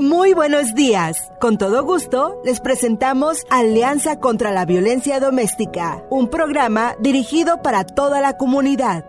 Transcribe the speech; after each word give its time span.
Muy 0.00 0.32
buenos 0.32 0.76
días. 0.76 1.32
Con 1.40 1.58
todo 1.58 1.82
gusto, 1.82 2.40
les 2.44 2.60
presentamos 2.60 3.44
Alianza 3.50 4.20
contra 4.20 4.52
la 4.52 4.64
Violencia 4.64 5.18
Doméstica, 5.18 6.04
un 6.08 6.30
programa 6.30 6.94
dirigido 7.00 7.62
para 7.62 7.82
toda 7.82 8.20
la 8.20 8.36
comunidad. 8.36 9.04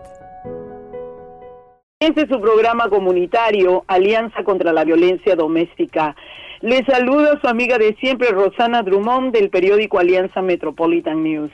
Este 2.00 2.22
es 2.22 2.28
su 2.28 2.40
programa 2.40 2.88
comunitario, 2.88 3.84
Alianza 3.86 4.42
contra 4.42 4.72
la 4.72 4.82
Violencia 4.82 5.36
Doméstica. 5.36 6.16
Les 6.60 6.84
saluda 6.86 7.38
su 7.40 7.46
amiga 7.46 7.78
de 7.78 7.94
siempre, 8.00 8.30
Rosana 8.30 8.82
Drummond, 8.82 9.32
del 9.32 9.48
periódico 9.48 10.00
Alianza 10.00 10.42
Metropolitan 10.42 11.22
News. 11.22 11.52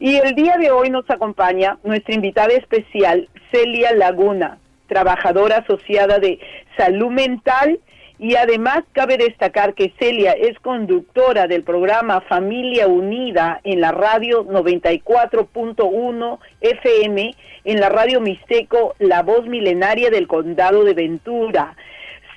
Y 0.00 0.16
el 0.16 0.34
día 0.34 0.56
de 0.58 0.72
hoy 0.72 0.90
nos 0.90 1.08
acompaña 1.08 1.78
nuestra 1.84 2.12
invitada 2.12 2.52
especial, 2.52 3.28
Celia 3.52 3.92
Laguna, 3.92 4.58
trabajadora 4.88 5.58
asociada 5.58 6.18
de 6.18 6.40
salud 6.76 7.12
mental 7.12 7.78
y 8.18 8.36
además 8.36 8.84
cabe 8.92 9.16
destacar 9.16 9.74
que 9.74 9.92
Celia 9.98 10.32
es 10.32 10.58
conductora 10.60 11.46
del 11.46 11.64
programa 11.64 12.20
Familia 12.20 12.86
Unida 12.86 13.60
en 13.64 13.80
la 13.80 13.92
radio 13.92 14.44
94.1 14.44 16.38
FM, 16.60 17.34
en 17.64 17.80
la 17.80 17.88
radio 17.88 18.20
Mixteco, 18.20 18.94
la 18.98 19.22
voz 19.22 19.46
milenaria 19.46 20.10
del 20.10 20.28
condado 20.28 20.84
de 20.84 20.94
Ventura. 20.94 21.74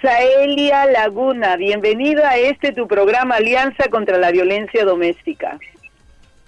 Celia 0.01 0.85
Laguna, 0.85 1.55
bienvenida 1.57 2.29
a 2.29 2.37
este 2.37 2.71
tu 2.71 2.87
programa 2.87 3.35
Alianza 3.35 3.89
contra 3.89 4.17
la 4.17 4.31
Violencia 4.31 4.83
Doméstica. 4.83 5.59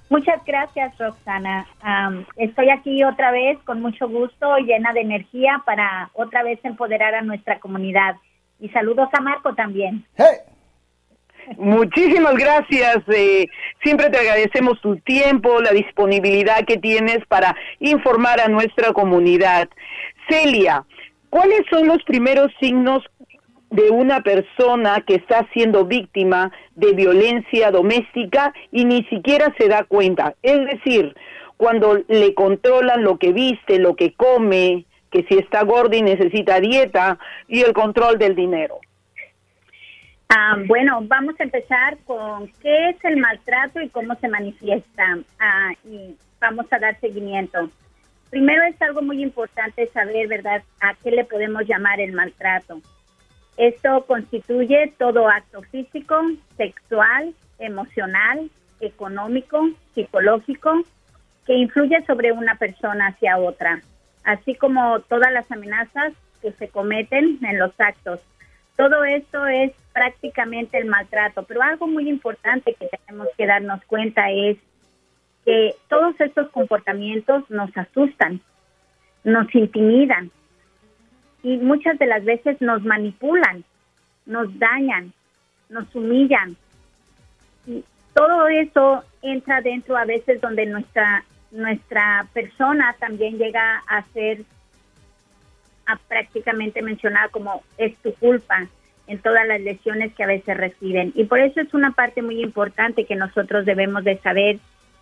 Muchas 0.09 0.43
gracias, 0.43 0.97
Roxana. 0.97 1.67
estoy 2.35 2.69
aquí 2.71 3.03
otra 3.03 3.31
vez 3.31 3.59
con 3.59 3.79
mucho 3.79 4.09
gusto, 4.09 4.57
llena 4.57 4.91
de 4.93 5.01
energía 5.01 5.61
para 5.65 6.09
otra 6.13 6.41
vez 6.41 6.59
empoderar 6.63 7.13
a 7.13 7.21
nuestra 7.21 7.59
comunidad. 7.59 8.15
Y 8.59 8.69
saludos 8.69 9.09
a 9.13 9.21
Marco 9.21 9.53
también. 9.55 10.05
Muchísimas 11.57 12.35
gracias. 12.35 12.97
Eh, 13.07 13.47
siempre 13.83 14.09
te 14.09 14.17
agradecemos 14.17 14.79
tu 14.81 14.97
tiempo, 14.97 15.61
la 15.61 15.71
disponibilidad 15.71 16.65
que 16.65 16.77
tienes 16.77 17.25
para 17.27 17.55
informar 17.79 18.39
a 18.39 18.47
nuestra 18.47 18.93
comunidad. 18.93 19.69
Celia, 20.29 20.85
¿cuáles 21.29 21.61
son 21.69 21.87
los 21.87 22.03
primeros 22.03 22.51
signos 22.59 23.03
de 23.71 23.89
una 23.89 24.21
persona 24.21 25.03
que 25.05 25.15
está 25.15 25.47
siendo 25.53 25.85
víctima 25.85 26.51
de 26.75 26.93
violencia 26.93 27.71
doméstica 27.71 28.53
y 28.71 28.85
ni 28.85 29.03
siquiera 29.05 29.53
se 29.57 29.67
da 29.67 29.83
cuenta? 29.83 30.35
Es 30.43 30.59
decir, 30.65 31.15
cuando 31.57 31.99
le 32.07 32.33
controlan 32.35 33.03
lo 33.03 33.17
que 33.17 33.33
viste, 33.33 33.79
lo 33.79 33.95
que 33.95 34.13
come, 34.13 34.85
que 35.11 35.23
si 35.23 35.37
está 35.37 35.63
gorda 35.63 35.95
y 35.95 36.01
necesita 36.01 36.59
dieta 36.59 37.17
y 37.47 37.61
el 37.61 37.73
control 37.73 38.17
del 38.17 38.35
dinero. 38.35 38.79
Ah, 40.29 40.57
bueno, 40.67 40.99
vamos 41.03 41.35
a 41.39 41.43
empezar 41.43 41.97
con 42.05 42.47
qué 42.61 42.89
es 42.89 43.03
el 43.03 43.17
maltrato 43.17 43.81
y 43.81 43.89
cómo 43.89 44.13
se 44.15 44.27
manifiesta. 44.27 45.17
Ah, 45.39 45.71
y 45.83 46.15
vamos 46.39 46.67
a 46.71 46.77
dar 46.77 46.99
seguimiento. 46.99 47.69
Primero 48.29 48.61
es 48.63 48.79
algo 48.81 49.01
muy 49.01 49.23
importante 49.23 49.89
saber, 49.91 50.27
¿verdad?, 50.27 50.61
a 50.81 50.93
qué 51.03 51.09
le 51.09 51.25
podemos 51.25 51.65
llamar 51.65 51.99
el 51.99 52.13
maltrato. 52.13 52.79
Esto 53.57 54.05
constituye 54.05 54.93
todo 54.99 55.27
acto 55.27 55.63
físico, 55.63 56.15
sexual, 56.55 57.33
emocional, 57.57 58.51
económico, 58.79 59.67
psicológico, 59.95 60.83
que 61.47 61.55
influye 61.55 62.05
sobre 62.05 62.31
una 62.31 62.55
persona 62.55 63.07
hacia 63.07 63.37
otra 63.39 63.81
así 64.29 64.53
como 64.53 64.99
todas 65.01 65.31
las 65.31 65.51
amenazas 65.51 66.13
que 66.41 66.51
se 66.51 66.69
cometen 66.69 67.39
en 67.41 67.57
los 67.57 67.71
actos. 67.79 68.19
Todo 68.77 69.03
esto 69.03 69.47
es 69.47 69.71
prácticamente 69.91 70.77
el 70.77 70.85
maltrato, 70.85 71.43
pero 71.43 71.63
algo 71.63 71.87
muy 71.87 72.07
importante 72.07 72.75
que 72.75 72.87
tenemos 72.87 73.27
que 73.35 73.47
darnos 73.47 73.83
cuenta 73.85 74.29
es 74.29 74.57
que 75.45 75.73
todos 75.87 76.13
estos 76.21 76.49
comportamientos 76.49 77.49
nos 77.49 77.75
asustan, 77.75 78.39
nos 79.23 79.53
intimidan 79.55 80.29
y 81.41 81.57
muchas 81.57 81.97
de 81.97 82.05
las 82.05 82.23
veces 82.23 82.61
nos 82.61 82.83
manipulan, 82.83 83.63
nos 84.27 84.47
dañan, 84.59 85.11
nos 85.69 85.93
humillan. 85.95 86.55
Y 87.65 87.83
todo 88.13 88.47
eso 88.47 89.03
entra 89.23 89.61
dentro 89.61 89.97
a 89.97 90.05
veces 90.05 90.39
donde 90.39 90.67
nuestra 90.67 91.23
nuestra 91.51 92.27
persona 92.33 92.95
también 92.99 93.37
llega 93.37 93.83
a 93.87 94.03
ser 94.13 94.43
a 95.85 95.95
prácticamente 96.07 96.81
mencionada 96.81 97.29
como 97.29 97.63
es 97.77 97.95
tu 97.97 98.13
culpa 98.15 98.67
en 99.07 99.19
todas 99.19 99.47
las 99.47 99.59
lesiones 99.59 100.13
que 100.13 100.23
a 100.23 100.27
veces 100.27 100.55
reciben. 100.55 101.11
Y 101.15 101.23
por 101.23 101.39
eso 101.39 101.61
es 101.61 101.73
una 101.73 101.91
parte 101.91 102.21
muy 102.21 102.41
importante 102.41 103.05
que 103.05 103.15
nosotros 103.15 103.65
debemos 103.65 104.03
de 104.03 104.17
saber 104.19 104.59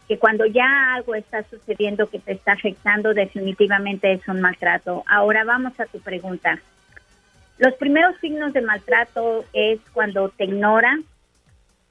que 0.08 0.18
cuando 0.18 0.46
ya 0.46 0.94
algo 0.94 1.16
está 1.16 1.44
sucediendo 1.44 2.10
que 2.10 2.20
te 2.20 2.32
está 2.32 2.54
afectando, 2.54 3.14
definitivamente 3.14 4.14
es 4.14 4.26
un 4.30 4.40
maltrato. 4.40 5.04
Ahora 5.08 5.44
vamos 5.44 5.78
a 5.82 5.86
tu 5.88 6.00
pregunta. 6.00 6.60
Los 7.58 7.74
primeros 7.74 8.16
signos 8.22 8.54
de 8.54 8.62
maltrato 8.62 9.44
es 9.52 9.82
cuando 9.92 10.30
te 10.30 10.46
ignora, 10.46 10.98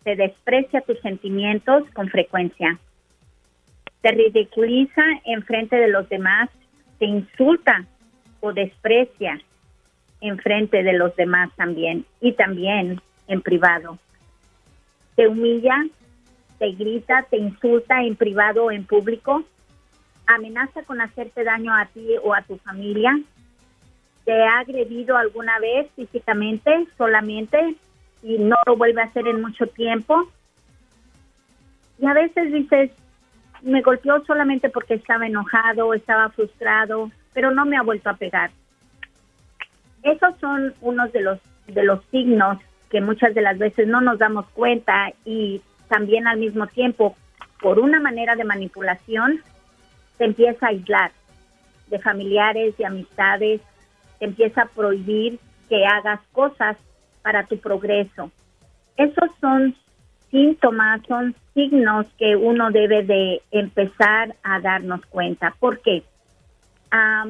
te 0.04 0.16
desprecia 0.16 0.80
tus 0.80 0.98
sentimientos 1.00 1.84
con 1.90 2.08
frecuencia 2.08 2.78
te 4.06 4.12
ridiculiza 4.12 5.02
en 5.24 5.42
frente 5.42 5.74
de 5.74 5.88
los 5.88 6.08
demás, 6.08 6.48
te 7.00 7.06
insulta 7.06 7.84
o 8.38 8.52
desprecia 8.52 9.40
en 10.20 10.38
frente 10.38 10.84
de 10.84 10.92
los 10.92 11.16
demás 11.16 11.50
también 11.56 12.06
y 12.20 12.30
también 12.30 13.00
en 13.26 13.42
privado. 13.42 13.98
Te 15.16 15.26
humilla, 15.26 15.84
te 16.60 16.70
grita, 16.70 17.26
te 17.28 17.36
insulta 17.36 18.00
en 18.04 18.14
privado 18.14 18.66
o 18.66 18.70
en 18.70 18.84
público, 18.84 19.42
amenaza 20.28 20.84
con 20.84 21.00
hacerte 21.00 21.42
daño 21.42 21.74
a 21.74 21.86
ti 21.86 22.06
o 22.22 22.32
a 22.32 22.42
tu 22.42 22.58
familia, 22.58 23.18
te 24.24 24.40
ha 24.40 24.60
agredido 24.60 25.16
alguna 25.16 25.58
vez 25.58 25.90
físicamente 25.96 26.86
solamente 26.96 27.74
y 28.22 28.38
no 28.38 28.54
lo 28.66 28.76
vuelve 28.76 29.02
a 29.02 29.06
hacer 29.06 29.26
en 29.26 29.42
mucho 29.42 29.66
tiempo. 29.66 30.30
Y 31.98 32.06
a 32.06 32.14
veces 32.14 32.52
dices, 32.52 32.92
me 33.66 33.82
golpeó 33.82 34.24
solamente 34.24 34.70
porque 34.70 34.94
estaba 34.94 35.26
enojado, 35.26 35.92
estaba 35.92 36.30
frustrado, 36.30 37.10
pero 37.34 37.50
no 37.50 37.66
me 37.66 37.76
ha 37.76 37.82
vuelto 37.82 38.08
a 38.08 38.14
pegar. 38.14 38.50
Esos 40.02 40.38
son 40.40 40.72
unos 40.80 41.12
de 41.12 41.20
los 41.20 41.38
de 41.66 41.82
los 41.82 42.04
signos 42.12 42.58
que 42.90 43.00
muchas 43.00 43.34
de 43.34 43.42
las 43.42 43.58
veces 43.58 43.88
no 43.88 44.00
nos 44.00 44.18
damos 44.18 44.46
cuenta 44.50 45.12
y 45.24 45.60
también 45.88 46.28
al 46.28 46.38
mismo 46.38 46.68
tiempo 46.68 47.16
por 47.60 47.80
una 47.80 47.98
manera 47.98 48.36
de 48.36 48.44
manipulación 48.44 49.42
te 50.16 50.26
empieza 50.26 50.66
a 50.66 50.68
aislar 50.68 51.10
de 51.88 51.98
familiares, 51.98 52.76
de 52.76 52.86
amistades, 52.86 53.60
te 54.20 54.26
empieza 54.26 54.62
a 54.62 54.68
prohibir 54.68 55.40
que 55.68 55.84
hagas 55.84 56.20
cosas 56.30 56.76
para 57.22 57.44
tu 57.46 57.58
progreso. 57.58 58.30
Esos 58.96 59.30
son 59.40 59.74
síntomas, 60.36 61.00
son 61.08 61.34
signos 61.54 62.06
que 62.18 62.36
uno 62.36 62.70
debe 62.70 63.02
de 63.04 63.40
empezar 63.50 64.36
a 64.42 64.60
darnos 64.60 65.00
cuenta. 65.06 65.54
¿Por 65.58 65.80
qué? 65.80 66.02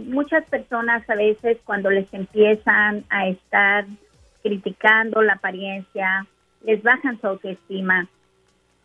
muchas 0.05 0.45
personas 0.45 1.09
a 1.11 1.17
veces 1.17 1.59
cuando 1.65 1.91
les 1.91 2.13
empiezan 2.15 3.05
a 3.09 3.27
estar 3.27 3.85
criticando 4.43 5.23
la 5.23 5.33
apariencia, 5.35 6.25
les 6.63 6.81
bajan 6.85 7.21
su 7.21 7.27
autoestima. 7.27 8.07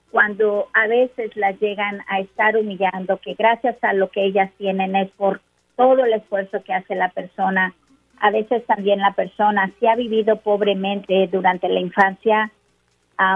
Cuando 0.09 0.69
a 0.73 0.87
veces 0.87 1.35
las 1.35 1.59
llegan 1.59 2.01
a 2.07 2.19
estar 2.19 2.57
humillando, 2.57 3.17
que 3.17 3.35
gracias 3.35 3.75
a 3.83 3.93
lo 3.93 4.09
que 4.09 4.25
ellas 4.25 4.49
tienen 4.57 4.95
es 4.95 5.11
por 5.11 5.41
todo 5.75 6.03
el 6.03 6.13
esfuerzo 6.13 6.63
que 6.63 6.73
hace 6.73 6.95
la 6.95 7.09
persona. 7.09 7.75
A 8.19 8.31
veces 8.31 8.65
también 8.65 8.99
la 8.99 9.13
persona, 9.13 9.71
si 9.79 9.85
ha 9.85 9.95
vivido 9.95 10.37
pobremente 10.37 11.27
durante 11.31 11.69
la 11.69 11.79
infancia, 11.79 12.51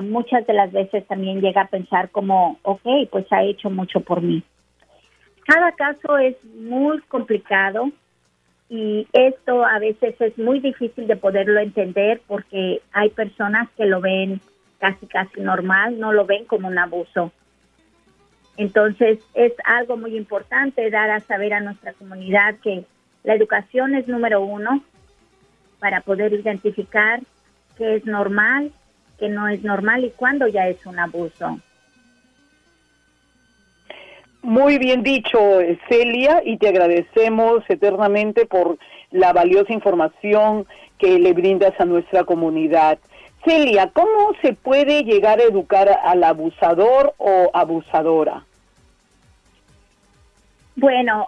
muchas 0.01 0.45
de 0.47 0.53
las 0.53 0.71
veces 0.71 1.05
también 1.07 1.41
llega 1.41 1.61
a 1.61 1.67
pensar 1.67 2.09
como, 2.09 2.57
ok, 2.63 2.87
pues 3.11 3.25
ha 3.31 3.43
hecho 3.43 3.69
mucho 3.69 3.99
por 3.99 4.21
mí. 4.21 4.43
Cada 5.45 5.71
caso 5.73 6.17
es 6.17 6.35
muy 6.55 6.99
complicado 7.01 7.91
y 8.67 9.07
esto 9.13 9.63
a 9.63 9.77
veces 9.77 10.19
es 10.19 10.37
muy 10.39 10.59
difícil 10.59 11.05
de 11.05 11.15
poderlo 11.15 11.59
entender 11.59 12.21
porque 12.27 12.81
hay 12.91 13.09
personas 13.11 13.69
que 13.77 13.85
lo 13.85 14.01
ven 14.01 14.41
casi 14.79 15.05
casi 15.05 15.39
normal, 15.41 15.99
no 15.99 16.11
lo 16.13 16.25
ven 16.25 16.45
como 16.45 16.67
un 16.67 16.77
abuso. 16.77 17.31
Entonces 18.57 19.19
es 19.33 19.53
algo 19.65 19.97
muy 19.97 20.17
importante 20.17 20.89
dar 20.89 21.11
a 21.11 21.19
saber 21.19 21.53
a 21.53 21.59
nuestra 21.59 21.93
comunidad 21.93 22.55
que 22.63 22.85
la 23.23 23.35
educación 23.35 23.95
es 23.95 24.07
número 24.07 24.41
uno 24.41 24.83
para 25.79 26.01
poder 26.01 26.33
identificar 26.33 27.19
qué 27.77 27.95
es 27.97 28.05
normal 28.05 28.71
que 29.17 29.29
no 29.29 29.47
es 29.47 29.63
normal 29.63 30.05
y 30.05 30.11
cuándo 30.11 30.47
ya 30.47 30.67
es 30.67 30.85
un 30.85 30.99
abuso. 30.99 31.59
Muy 34.41 34.77
bien 34.77 35.01
dicho, 35.01 35.39
Celia, 35.89 36.41
y 36.45 36.57
te 36.57 36.69
agradecemos 36.69 37.63
eternamente 37.67 38.45
por 38.45 38.77
la 39.09 39.33
valiosa 39.33 39.73
información 39.73 40.67
que 40.99 41.17
le 41.17 41.33
brindas 41.33 41.73
a 41.79 41.85
nuestra 41.85 42.25
comunidad. 42.25 42.99
Celia, 43.43 43.89
¿cómo 43.91 44.33
se 44.41 44.53
puede 44.53 45.03
llegar 45.03 45.39
a 45.39 45.43
educar 45.43 45.99
al 46.03 46.23
abusador 46.23 47.13
o 47.17 47.49
abusadora? 47.53 48.45
Bueno, 50.75 51.27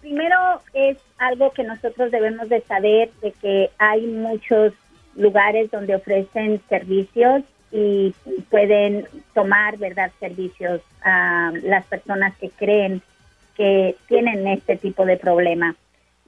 primero 0.00 0.36
es 0.74 0.98
algo 1.18 1.50
que 1.50 1.64
nosotros 1.64 2.10
debemos 2.10 2.48
de 2.48 2.60
saber 2.62 3.10
de 3.22 3.32
que 3.32 3.70
hay 3.78 4.06
muchos 4.06 4.72
lugares 5.16 5.70
donde 5.70 5.94
ofrecen 5.94 6.60
servicios 6.68 7.42
y 7.70 8.14
pueden 8.50 9.06
tomar, 9.34 9.78
¿verdad?, 9.78 10.10
servicios 10.20 10.82
a 11.02 11.52
las 11.62 11.86
personas 11.86 12.36
que 12.36 12.50
creen 12.50 13.02
que 13.56 13.96
tienen 14.08 14.46
este 14.46 14.76
tipo 14.76 15.04
de 15.04 15.16
problema. 15.16 15.74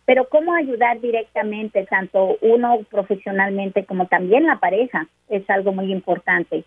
Pero 0.07 0.29
cómo 0.29 0.55
ayudar 0.55 1.01
directamente, 1.01 1.87
tanto 1.87 2.37
uno 2.41 2.81
profesionalmente 2.91 3.85
como 3.85 4.07
también 4.07 4.47
la 4.47 4.59
pareja, 4.59 5.07
es 5.29 5.49
algo 5.49 5.73
muy 5.73 5.91
importante. 5.91 6.65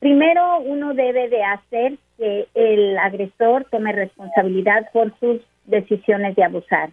Primero, 0.00 0.58
uno 0.60 0.92
debe 0.94 1.28
de 1.28 1.42
hacer 1.42 1.94
que 2.18 2.46
el 2.54 2.98
agresor 2.98 3.66
tome 3.70 3.92
responsabilidad 3.92 4.90
por 4.92 5.18
sus 5.18 5.40
decisiones 5.66 6.36
de 6.36 6.44
abusar. 6.44 6.90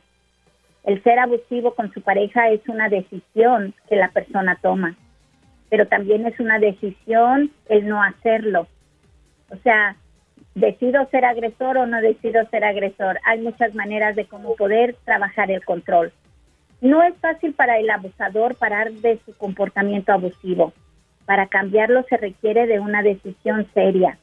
El 0.83 1.01
ser 1.03 1.19
abusivo 1.19 1.75
con 1.75 1.91
su 1.93 2.01
pareja 2.01 2.49
es 2.49 2.67
una 2.67 2.89
decisión 2.89 3.73
que 3.87 3.95
la 3.95 4.09
persona 4.09 4.57
toma, 4.61 4.95
pero 5.69 5.87
también 5.87 6.25
es 6.25 6.39
una 6.39 6.59
decisión 6.59 7.51
el 7.69 7.87
no 7.87 8.01
hacerlo. 8.01 8.67
O 9.49 9.57
sea, 9.57 9.95
decido 10.55 11.07
ser 11.11 11.25
agresor 11.25 11.77
o 11.77 11.85
no 11.85 12.01
decido 12.01 12.45
ser 12.49 12.63
agresor. 12.63 13.19
Hay 13.25 13.41
muchas 13.41 13.75
maneras 13.75 14.15
de 14.15 14.25
cómo 14.25 14.55
poder 14.55 14.95
trabajar 15.05 15.51
el 15.51 15.63
control. 15.63 16.11
No 16.81 17.03
es 17.03 17.15
fácil 17.17 17.53
para 17.53 17.77
el 17.77 17.89
abusador 17.89 18.55
parar 18.55 18.91
de 18.91 19.19
su 19.25 19.37
comportamiento 19.37 20.11
abusivo. 20.11 20.73
Para 21.25 21.47
cambiarlo 21.47 22.03
se 22.09 22.17
requiere 22.17 22.65
de 22.65 22.79
una 22.79 23.03
decisión 23.03 23.67
seria. 23.73 24.17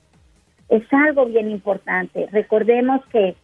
Es 0.68 0.82
algo 0.92 1.26
bien 1.26 1.50
importante. 1.50 2.26
Recordemos 2.32 3.00
que 3.06 3.36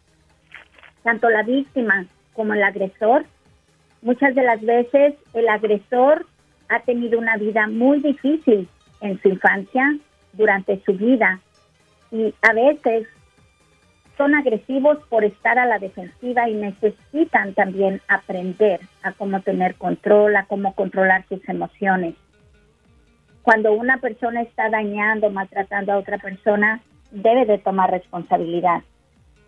tanto 1.05 1.31
la 1.31 1.43
víctima 1.43 2.07
como 2.35 2.55
el 2.55 2.63
agresor, 2.63 3.25
muchas 4.03 4.35
de 4.35 4.43
las 4.43 4.61
veces 4.61 5.15
el 5.33 5.49
agresor 5.49 6.27
ha 6.69 6.81
tenido 6.81 7.19
una 7.19 7.37
vida 7.37 7.67
muy 7.67 8.01
difícil 8.01 8.69
en 9.01 9.21
su 9.21 9.29
infancia, 9.29 9.97
durante 10.33 10.83
su 10.85 10.95
vida, 10.95 11.41
y 12.11 12.35
a 12.43 12.53
veces 12.53 13.07
son 14.17 14.35
agresivos 14.35 14.99
por 15.09 15.25
estar 15.25 15.59
a 15.59 15.67
la 15.67 15.79
defensiva 15.79 16.49
y 16.49 16.55
necesitan 16.55 17.55
también 17.55 18.01
aprender 18.09 18.81
a 19.03 19.13
cómo 19.13 19.41
tener 19.41 19.75
control, 19.75 20.37
a 20.37 20.47
cómo 20.47 20.75
controlar 20.75 21.25
sus 21.29 21.47
emociones. 21.49 22.15
Cuando 23.43 23.73
una 23.73 23.99
persona 23.99 24.43
está 24.43 24.71
dañando, 24.71 25.31
maltratando 25.31 25.93
a 25.93 25.99
otra 25.99 26.19
persona, 26.19 26.81
debe 27.11 27.45
de 27.45 27.59
tomar 27.59 27.91
responsabilidad. 27.91 28.83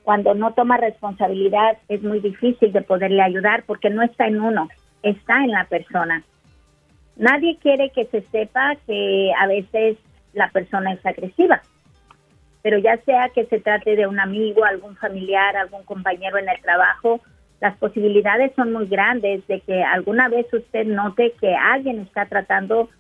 Cuando 0.07 0.35
no 0.35 0.55
toma 0.55 0.77
responsabilidad 0.77 1.79
es 1.89 2.01
muy 2.01 2.21
difícil 2.21 2.73
de 2.73 2.81
poderle 2.81 3.21
ayudar 3.23 3.65
porque 3.67 3.91
no 3.91 4.03
está 4.03 4.29
en 4.29 4.41
uno, 4.41 4.69
está 5.03 5.43
en 5.43 5.51
la 5.51 5.65
persona. 5.65 6.23
Nadie 7.17 7.59
quiere 7.61 7.91
que 7.91 8.05
se 8.05 8.21
sepa 8.31 8.77
que 8.87 9.33
a 9.37 9.49
veces 9.49 9.97
la 10.33 10.49
persona 10.51 10.93
es 10.93 11.05
agresiva, 11.05 11.61
pero 12.63 12.79
ya 12.79 12.99
sea 12.99 13.31
que 13.31 13.47
se 13.47 13.59
trate 13.59 13.97
de 13.97 14.07
un 14.07 14.21
amigo, 14.21 14.65
algún 14.65 14.95
familiar, 14.95 15.57
algún 15.57 15.83
compañero 15.83 16.39
en 16.39 16.51
el 16.51 16.61
trabajo, 16.61 17.21
las 17.61 17.77
posibilidades 17.79 18.53
son 18.55 18.73
muy 18.73 18.87
grandes 18.87 19.45
de 19.49 19.59
que 19.63 19.83
alguna 19.83 20.29
vez 20.29 20.47
usted 20.55 20.87
note 20.87 21.35
que 21.41 21.53
alguien 21.53 21.99
está 21.99 22.27
tratando 22.27 22.91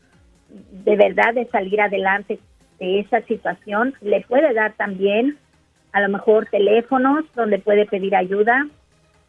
de 0.48 0.96
verdad 0.96 1.34
de 1.34 1.46
salir 1.50 1.80
adelante 1.80 2.40
de 2.80 2.98
esa 2.98 3.20
situación, 3.20 3.94
le 4.00 4.22
puede 4.22 4.52
dar 4.54 4.72
también 4.72 5.38
a 5.96 6.00
lo 6.02 6.10
mejor 6.10 6.44
teléfonos 6.50 7.24
donde 7.34 7.58
puede 7.58 7.86
pedir 7.86 8.14
ayuda, 8.14 8.68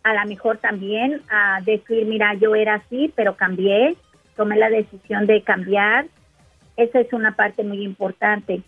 a 0.03 0.13
lo 0.13 0.27
mejor 0.27 0.57
también 0.57 1.21
decir, 1.63 2.05
mira, 2.05 2.33
yo 2.33 2.55
era 2.55 2.73
así, 2.75 3.09
pero 3.15 3.37
cambié, 3.37 3.95
tomé 4.35 4.57
la 4.57 4.69
decisión 4.69 5.27
de 5.27 5.43
cambiar. 5.43 6.07
Esa 6.75 6.99
es 6.99 7.13
una 7.13 7.37
parte 7.37 7.63
muy 7.63 7.85
importante. 7.85 8.63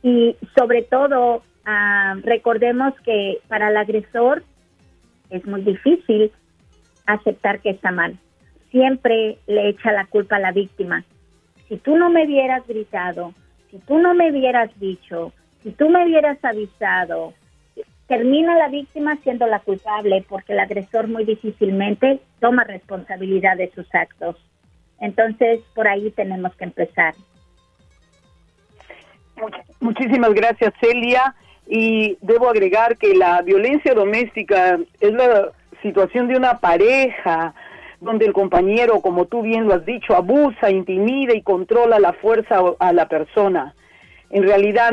Y 0.00 0.36
sobre 0.56 0.82
todo, 0.82 1.42
ah, 1.66 2.14
recordemos 2.22 2.94
que 3.00 3.38
para 3.48 3.70
el 3.70 3.76
agresor 3.76 4.44
es 5.30 5.44
muy 5.44 5.62
difícil 5.62 6.30
aceptar 7.06 7.58
que 7.58 7.70
está 7.70 7.90
mal. 7.90 8.16
Siempre 8.70 9.38
le 9.48 9.70
echa 9.70 9.90
la 9.90 10.06
culpa 10.06 10.36
a 10.36 10.38
la 10.38 10.52
víctima. 10.52 11.02
Si 11.68 11.78
tú 11.78 11.96
no 11.96 12.10
me 12.10 12.26
hubieras 12.26 12.64
gritado, 12.64 13.34
si 13.72 13.78
tú 13.80 13.98
no 13.98 14.14
me 14.14 14.30
hubieras 14.30 14.70
dicho, 14.78 15.32
si 15.62 15.70
tú 15.72 15.88
me 15.88 16.04
hubieras 16.04 16.38
avisado, 16.44 17.34
termina 18.06 18.56
la 18.56 18.68
víctima 18.68 19.16
siendo 19.22 19.46
la 19.46 19.60
culpable 19.60 20.24
porque 20.28 20.54
el 20.54 20.60
agresor 20.60 21.08
muy 21.08 21.24
difícilmente 21.24 22.20
toma 22.40 22.64
responsabilidad 22.64 23.56
de 23.56 23.70
sus 23.72 23.86
actos. 23.94 24.36
Entonces, 25.00 25.60
por 25.74 25.86
ahí 25.86 26.10
tenemos 26.10 26.54
que 26.56 26.64
empezar. 26.64 27.14
Muchísimas 29.80 30.32
gracias, 30.34 30.72
Celia. 30.80 31.34
Y 31.66 32.16
debo 32.22 32.48
agregar 32.48 32.96
que 32.96 33.14
la 33.14 33.42
violencia 33.42 33.94
doméstica 33.94 34.78
es 35.00 35.12
la 35.12 35.52
situación 35.82 36.28
de 36.28 36.36
una 36.36 36.58
pareja 36.58 37.54
donde 38.00 38.26
el 38.26 38.32
compañero, 38.32 39.00
como 39.00 39.26
tú 39.26 39.42
bien 39.42 39.66
lo 39.66 39.74
has 39.74 39.84
dicho, 39.84 40.14
abusa, 40.14 40.70
intimida 40.70 41.34
y 41.34 41.42
controla 41.42 41.98
la 41.98 42.14
fuerza 42.14 42.60
a 42.78 42.92
la 42.92 43.06
persona. 43.08 43.74
En 44.30 44.42
realidad 44.42 44.92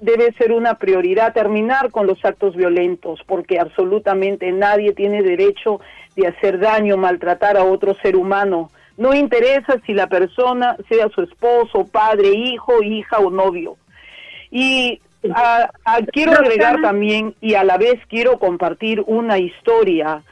debe 0.00 0.32
ser 0.32 0.52
una 0.52 0.74
prioridad 0.74 1.34
terminar 1.34 1.90
con 1.90 2.06
los 2.06 2.24
actos 2.24 2.56
violentos, 2.56 3.20
porque 3.26 3.58
absolutamente 3.58 4.50
nadie 4.52 4.92
tiene 4.94 5.22
derecho 5.22 5.80
de 6.16 6.28
hacer 6.28 6.58
daño, 6.58 6.96
maltratar 6.96 7.56
a 7.56 7.64
otro 7.64 7.94
ser 8.02 8.16
humano. 8.16 8.70
No 8.96 9.14
interesa 9.14 9.80
si 9.86 9.92
la 9.92 10.06
persona 10.06 10.76
sea 10.88 11.08
su 11.10 11.22
esposo, 11.22 11.86
padre, 11.90 12.30
hijo, 12.30 12.82
hija 12.82 13.18
o 13.18 13.30
novio. 13.30 13.76
Y 14.50 15.00
quiero 16.12 16.32
agregar 16.32 16.80
también 16.80 17.34
y 17.40 17.54
a 17.54 17.64
la 17.64 17.76
vez 17.76 18.00
quiero 18.08 18.38
compartir 18.38 19.02
una 19.06 19.38
historia 19.38 20.22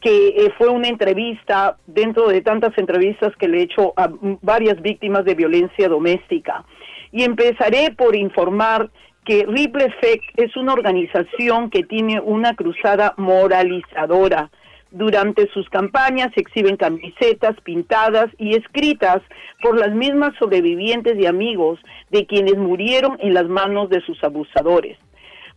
que 0.00 0.28
eh, 0.28 0.52
fue 0.58 0.68
una 0.68 0.88
entrevista 0.88 1.76
dentro 1.86 2.28
de 2.28 2.40
tantas 2.40 2.76
entrevistas 2.76 3.36
que 3.36 3.48
le 3.48 3.58
he 3.58 3.62
hecho 3.62 3.92
a 3.96 4.10
varias 4.40 4.80
víctimas 4.82 5.24
de 5.24 5.34
violencia 5.34 5.88
doméstica. 5.88 6.64
Y 7.12 7.24
empezaré 7.24 7.92
por 7.96 8.16
informar 8.16 8.90
que 9.24 9.44
Ripple 9.46 9.84
Effect 9.84 10.24
es 10.36 10.56
una 10.56 10.72
organización 10.72 11.70
que 11.70 11.84
tiene 11.84 12.20
una 12.20 12.54
cruzada 12.54 13.14
moralizadora. 13.16 14.50
Durante 14.90 15.48
sus 15.48 15.68
campañas 15.70 16.30
se 16.34 16.40
exhiben 16.40 16.76
camisetas 16.76 17.58
pintadas 17.62 18.30
y 18.36 18.56
escritas 18.56 19.22
por 19.62 19.78
las 19.78 19.94
mismas 19.94 20.34
sobrevivientes 20.38 21.18
y 21.18 21.26
amigos 21.26 21.78
de 22.10 22.26
quienes 22.26 22.56
murieron 22.56 23.16
en 23.20 23.32
las 23.34 23.48
manos 23.48 23.88
de 23.88 24.00
sus 24.02 24.22
abusadores. 24.24 24.98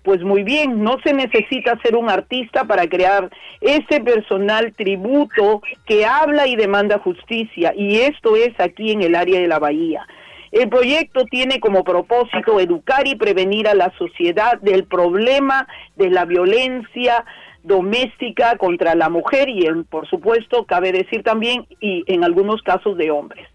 Pues 0.04 0.22
muy 0.22 0.44
bien, 0.44 0.84
no 0.84 0.98
se 1.04 1.14
necesita 1.14 1.80
ser 1.82 1.96
un 1.96 2.10
artista 2.12 2.66
para 2.66 2.88
crear 2.88 3.32
ese 3.60 4.02
personal 4.02 4.72
tributo 4.74 5.64
que 5.88 6.06
habla 6.06 6.46
y 6.46 6.56
demanda 6.56 7.00
justicia, 7.00 7.74
y 7.76 8.02
esto 8.02 8.36
es 8.36 8.58
aquí 8.60 8.92
en 8.92 9.02
el 9.02 9.16
área 9.16 9.40
de 9.40 9.48
la 9.48 9.58
Bahía. 9.58 10.06
El 10.52 10.70
proyecto 10.70 11.26
tiene 11.26 11.60
como 11.60 11.84
propósito 11.84 12.60
educar 12.60 13.08
y 13.08 13.16
prevenir 13.16 13.68
a 13.68 13.74
la 13.74 13.92
sociedad 13.98 14.60
del 14.62 14.86
problema 14.86 15.68
de 15.96 16.10
la 16.10 16.26
violencia 16.26 17.26
doméstica 17.64 18.58
contra 18.58 18.96
la 18.96 19.10
mujer 19.10 19.50
y, 19.50 19.68
por 19.90 20.08
supuesto, 20.08 20.66
cabe 20.66 20.92
decir 20.92 21.24
también, 21.24 21.66
y 21.80 22.04
en 22.08 22.24
algunos 22.24 22.62
casos 22.62 22.98
de 22.98 23.12
hombres. 23.12 23.48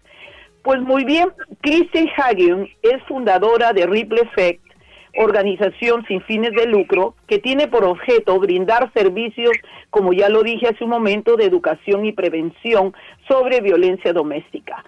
Pues 0.63 0.81
muy 0.81 1.05
bien, 1.05 1.29
Christine 1.61 2.11
Hagen 2.17 2.69
es 2.83 3.01
fundadora 3.07 3.73
de 3.73 3.87
Ripple 3.87 4.21
Effect 4.21 4.71
organización 5.17 6.05
sin 6.07 6.21
fines 6.21 6.51
de 6.51 6.65
lucro 6.67 7.15
que 7.27 7.39
tiene 7.39 7.67
por 7.67 7.83
objeto 7.83 8.39
brindar 8.39 8.91
servicios, 8.93 9.51
como 9.89 10.13
ya 10.13 10.29
lo 10.29 10.43
dije 10.43 10.67
hace 10.67 10.83
un 10.83 10.89
momento, 10.89 11.35
de 11.35 11.45
educación 11.45 12.05
y 12.05 12.13
prevención 12.13 12.93
sobre 13.27 13.61
violencia 13.61 14.13
doméstica. 14.13 14.83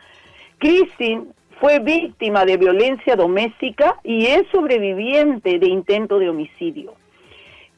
Christine 0.59 1.25
fue 1.63 1.79
víctima 1.79 2.43
de 2.43 2.57
violencia 2.57 3.15
doméstica 3.15 3.97
y 4.03 4.25
es 4.25 4.45
sobreviviente 4.51 5.59
de 5.59 5.67
intento 5.67 6.19
de 6.19 6.27
homicidio. 6.27 6.93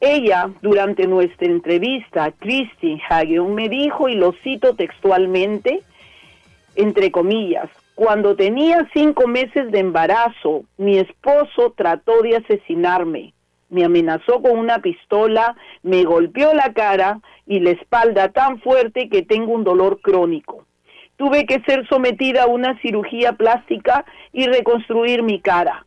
Ella, 0.00 0.50
durante 0.60 1.06
nuestra 1.06 1.46
entrevista, 1.46 2.32
Christine 2.32 3.00
Hagen 3.08 3.54
me 3.54 3.68
dijo, 3.68 4.08
y 4.08 4.16
lo 4.16 4.32
cito 4.42 4.74
textualmente, 4.74 5.84
entre 6.74 7.12
comillas, 7.12 7.70
cuando 7.94 8.34
tenía 8.34 8.90
cinco 8.92 9.28
meses 9.28 9.70
de 9.70 9.78
embarazo, 9.78 10.64
mi 10.78 10.98
esposo 10.98 11.72
trató 11.76 12.22
de 12.22 12.38
asesinarme. 12.38 13.34
Me 13.70 13.84
amenazó 13.84 14.42
con 14.42 14.58
una 14.58 14.80
pistola, 14.80 15.54
me 15.84 16.02
golpeó 16.02 16.54
la 16.54 16.72
cara 16.72 17.20
y 17.46 17.60
la 17.60 17.70
espalda 17.70 18.32
tan 18.32 18.58
fuerte 18.58 19.08
que 19.08 19.22
tengo 19.22 19.52
un 19.52 19.62
dolor 19.62 20.00
crónico. 20.00 20.66
Tuve 21.16 21.46
que 21.46 21.60
ser 21.60 21.86
sometida 21.88 22.44
a 22.44 22.46
una 22.46 22.78
cirugía 22.80 23.32
plástica 23.32 24.04
y 24.32 24.46
reconstruir 24.46 25.22
mi 25.22 25.40
cara. 25.40 25.86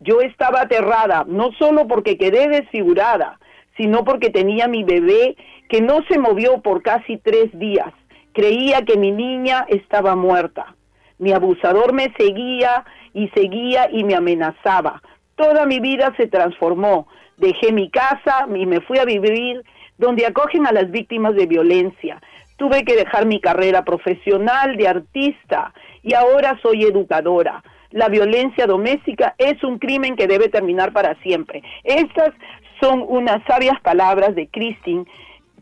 Yo 0.00 0.20
estaba 0.20 0.62
aterrada, 0.62 1.24
no 1.26 1.52
solo 1.58 1.88
porque 1.88 2.18
quedé 2.18 2.48
desfigurada, 2.48 3.40
sino 3.76 4.04
porque 4.04 4.30
tenía 4.30 4.68
mi 4.68 4.84
bebé 4.84 5.36
que 5.68 5.80
no 5.80 6.02
se 6.08 6.18
movió 6.18 6.60
por 6.60 6.82
casi 6.82 7.16
tres 7.16 7.46
días. 7.58 7.92
Creía 8.32 8.82
que 8.84 8.96
mi 8.96 9.10
niña 9.10 9.64
estaba 9.68 10.14
muerta. 10.14 10.74
Mi 11.18 11.32
abusador 11.32 11.92
me 11.92 12.12
seguía 12.16 12.84
y 13.14 13.28
seguía 13.30 13.88
y 13.90 14.04
me 14.04 14.14
amenazaba. 14.14 15.02
Toda 15.34 15.66
mi 15.66 15.80
vida 15.80 16.14
se 16.16 16.26
transformó. 16.26 17.08
Dejé 17.36 17.72
mi 17.72 17.90
casa 17.90 18.46
y 18.54 18.66
me 18.66 18.80
fui 18.80 18.98
a 18.98 19.04
vivir 19.04 19.62
donde 19.96 20.26
acogen 20.26 20.66
a 20.66 20.72
las 20.72 20.90
víctimas 20.90 21.34
de 21.34 21.46
violencia. 21.46 22.20
Tuve 22.58 22.84
que 22.84 22.96
dejar 22.96 23.24
mi 23.24 23.40
carrera 23.40 23.84
profesional 23.84 24.76
de 24.76 24.88
artista 24.88 25.72
y 26.02 26.12
ahora 26.12 26.58
soy 26.60 26.82
educadora. 26.82 27.62
La 27.90 28.08
violencia 28.08 28.66
doméstica 28.66 29.34
es 29.38 29.62
un 29.64 29.78
crimen 29.78 30.16
que 30.16 30.26
debe 30.26 30.48
terminar 30.48 30.92
para 30.92 31.14
siempre. 31.22 31.62
Estas 31.84 32.34
son 32.80 33.04
unas 33.08 33.42
sabias 33.46 33.80
palabras 33.80 34.34
de 34.34 34.48
Christine. 34.48 35.04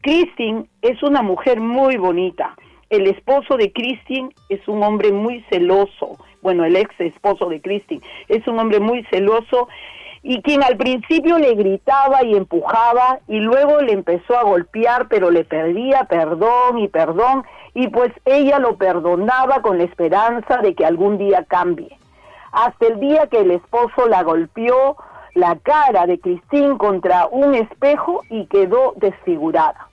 Christine 0.01 0.65
es 0.83 1.03
una 1.03 1.23
mujer 1.23 1.61
muy 1.61 1.97
bonita. 1.99 2.57
El 2.89 3.07
esposo 3.07 3.57
de 3.57 3.73
Christine 3.73 4.31
es 4.49 4.67
un 4.67 4.83
hombre 4.83 5.13
muy 5.13 5.45
celoso. 5.51 6.17
Bueno, 6.41 6.65
el 6.65 6.77
ex 6.77 6.91
esposo 6.99 7.49
de 7.49 7.61
Christine 7.61 8.01
es 8.29 8.47
un 8.49 8.59
hombre 8.59 8.81
muy 8.81 9.05
celoso 9.11 9.69
y 10.23 10.43
quien 10.43 10.63
al 10.63 10.77
principio 10.77 11.39
le 11.39 11.55
gritaba 11.55 12.25
y 12.25 12.35
empujaba 12.35 13.21
y 13.29 13.39
luego 13.39 13.81
le 13.81 13.93
empezó 13.93 14.37
a 14.37 14.43
golpear, 14.43 15.09
pero 15.09 15.31
le 15.31 15.45
pedía 15.45 16.05
perdón 16.05 16.79
y 16.79 16.89
perdón 16.89 17.45
y 17.75 17.89
pues 17.89 18.13
ella 18.25 18.59
lo 18.59 18.77
perdonaba 18.77 19.61
con 19.63 19.79
la 19.79 19.85
esperanza 19.85 20.59
de 20.59 20.75
que 20.75 20.87
algún 20.87 21.19
día 21.19 21.45
cambie. 21.45 21.97
Hasta 22.53 22.87
el 22.87 23.01
día 23.01 23.27
que 23.27 23.41
el 23.41 23.51
esposo 23.51 24.09
la 24.09 24.23
golpeó 24.23 24.97
la 25.35 25.57
cara 25.57 26.07
de 26.07 26.19
Cristín 26.19 26.79
contra 26.79 27.27
un 27.27 27.55
espejo 27.55 28.23
y 28.31 28.47
quedó 28.47 28.95
desfigurada. 28.97 29.89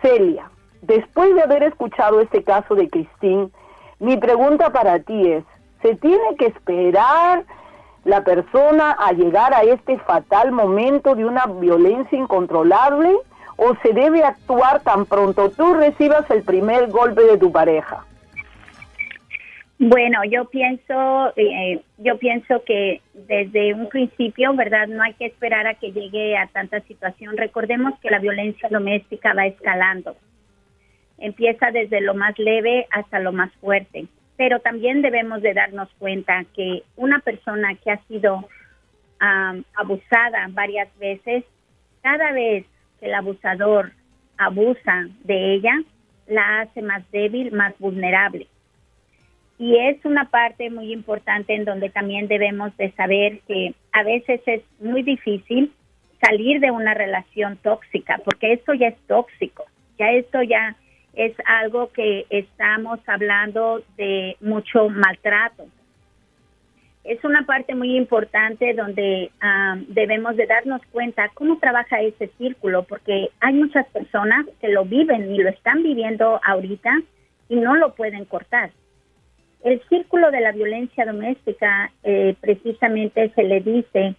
Celia, 0.00 0.50
después 0.80 1.34
de 1.34 1.42
haber 1.42 1.62
escuchado 1.64 2.20
este 2.20 2.42
caso 2.42 2.74
de 2.74 2.88
Cristín, 2.88 3.52
mi 3.98 4.16
pregunta 4.16 4.70
para 4.70 4.98
ti 5.00 5.30
es, 5.30 5.44
¿se 5.82 5.94
tiene 5.96 6.36
que 6.38 6.46
esperar 6.46 7.44
la 8.04 8.24
persona 8.24 8.92
a 8.92 9.12
llegar 9.12 9.52
a 9.54 9.62
este 9.62 9.98
fatal 9.98 10.52
momento 10.52 11.14
de 11.14 11.24
una 11.24 11.46
violencia 11.46 12.18
incontrolable 12.18 13.14
o 13.56 13.76
se 13.82 13.92
debe 13.92 14.24
actuar 14.24 14.80
tan 14.80 15.04
pronto 15.04 15.50
tú 15.50 15.74
recibas 15.74 16.28
el 16.30 16.42
primer 16.42 16.88
golpe 16.88 17.22
de 17.22 17.36
tu 17.36 17.52
pareja? 17.52 18.04
Bueno, 19.78 20.22
yo 20.24 20.44
pienso, 20.46 21.32
eh, 21.36 21.80
yo 21.98 22.18
pienso 22.18 22.62
que 22.64 23.00
desde 23.14 23.72
un 23.72 23.88
principio, 23.88 24.52
verdad, 24.54 24.88
no 24.88 25.02
hay 25.02 25.14
que 25.14 25.24
esperar 25.26 25.66
a 25.66 25.74
que 25.74 25.92
llegue 25.92 26.36
a 26.36 26.48
tanta 26.48 26.80
situación. 26.80 27.36
Recordemos 27.38 27.98
que 28.00 28.10
la 28.10 28.18
violencia 28.18 28.68
doméstica 28.70 29.32
va 29.32 29.46
escalando. 29.46 30.16
Empieza 31.16 31.70
desde 31.70 32.02
lo 32.02 32.14
más 32.14 32.38
leve 32.38 32.86
hasta 32.90 33.20
lo 33.20 33.32
más 33.32 33.50
fuerte 33.54 34.06
pero 34.40 34.58
también 34.60 35.02
debemos 35.02 35.42
de 35.42 35.52
darnos 35.52 35.90
cuenta 35.98 36.46
que 36.56 36.82
una 36.96 37.18
persona 37.18 37.74
que 37.74 37.90
ha 37.90 37.98
sido 38.06 38.48
abusada 39.74 40.48
varias 40.52 40.88
veces, 40.98 41.44
cada 42.00 42.32
vez 42.32 42.64
que 42.98 43.04
el 43.04 43.14
abusador 43.16 43.92
abusa 44.38 45.08
de 45.24 45.56
ella, 45.56 45.74
la 46.26 46.60
hace 46.60 46.80
más 46.80 47.02
débil, 47.10 47.52
más 47.52 47.78
vulnerable. 47.78 48.46
Y 49.58 49.76
es 49.76 50.02
una 50.06 50.30
parte 50.30 50.70
muy 50.70 50.90
importante 50.90 51.54
en 51.54 51.66
donde 51.66 51.90
también 51.90 52.26
debemos 52.26 52.74
de 52.78 52.92
saber 52.92 53.40
que 53.46 53.74
a 53.92 54.02
veces 54.04 54.40
es 54.46 54.62
muy 54.78 55.02
difícil 55.02 55.70
salir 56.18 56.60
de 56.60 56.70
una 56.70 56.94
relación 56.94 57.58
tóxica, 57.58 58.18
porque 58.24 58.54
esto 58.54 58.72
ya 58.72 58.88
es 58.88 58.98
tóxico, 59.06 59.66
ya 59.98 60.12
esto 60.12 60.42
ya 60.42 60.76
es 61.14 61.34
algo 61.44 61.90
que 61.92 62.26
estamos 62.30 63.00
hablando 63.06 63.82
de 63.96 64.36
mucho 64.40 64.88
maltrato. 64.88 65.66
Es 67.02 67.24
una 67.24 67.46
parte 67.46 67.74
muy 67.74 67.96
importante 67.96 68.74
donde 68.74 69.30
ah, 69.40 69.76
debemos 69.88 70.36
de 70.36 70.46
darnos 70.46 70.82
cuenta 70.92 71.30
cómo 71.34 71.58
trabaja 71.58 72.00
ese 72.00 72.28
círculo, 72.38 72.84
porque 72.84 73.30
hay 73.40 73.54
muchas 73.54 73.86
personas 73.88 74.46
que 74.60 74.68
lo 74.68 74.84
viven 74.84 75.34
y 75.34 75.38
lo 75.38 75.48
están 75.48 75.82
viviendo 75.82 76.40
ahorita 76.44 77.00
y 77.48 77.56
no 77.56 77.74
lo 77.74 77.94
pueden 77.94 78.26
cortar. 78.26 78.70
El 79.62 79.82
círculo 79.88 80.30
de 80.30 80.40
la 80.40 80.52
violencia 80.52 81.04
doméstica 81.04 81.90
eh, 82.02 82.34
precisamente 82.40 83.30
se 83.34 83.42
le 83.42 83.60
dice 83.60 84.14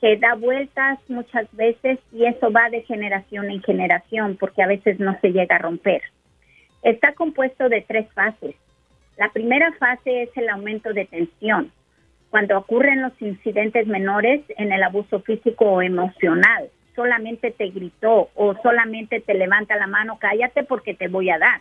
que 0.00 0.16
da 0.16 0.34
vueltas 0.34 0.98
muchas 1.08 1.48
veces 1.52 1.98
y 2.12 2.24
eso 2.26 2.52
va 2.52 2.70
de 2.70 2.82
generación 2.82 3.50
en 3.50 3.62
generación 3.62 4.36
porque 4.38 4.62
a 4.62 4.68
veces 4.68 5.00
no 5.00 5.18
se 5.20 5.32
llega 5.32 5.56
a 5.56 5.60
romper. 5.60 6.02
Está 6.82 7.12
compuesto 7.14 7.68
de 7.68 7.82
tres 7.82 8.10
fases. 8.12 8.54
La 9.16 9.30
primera 9.30 9.72
fase 9.74 10.22
es 10.22 10.36
el 10.36 10.48
aumento 10.48 10.92
de 10.92 11.04
tensión, 11.06 11.72
cuando 12.30 12.56
ocurren 12.56 13.02
los 13.02 13.20
incidentes 13.20 13.86
menores 13.86 14.42
en 14.56 14.72
el 14.72 14.82
abuso 14.82 15.20
físico 15.20 15.64
o 15.64 15.82
emocional. 15.82 16.70
Solamente 16.94 17.50
te 17.50 17.70
gritó 17.70 18.30
o 18.34 18.54
solamente 18.62 19.20
te 19.20 19.34
levanta 19.34 19.76
la 19.76 19.86
mano, 19.86 20.18
cállate 20.20 20.62
porque 20.64 20.94
te 20.94 21.08
voy 21.08 21.30
a 21.30 21.38
dar. 21.38 21.60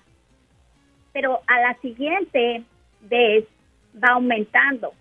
Pero 1.14 1.42
a 1.48 1.60
la 1.62 1.74
siguiente 1.82 2.64
vez 3.02 3.46
va 4.04 4.10
aumentando. 4.14 4.94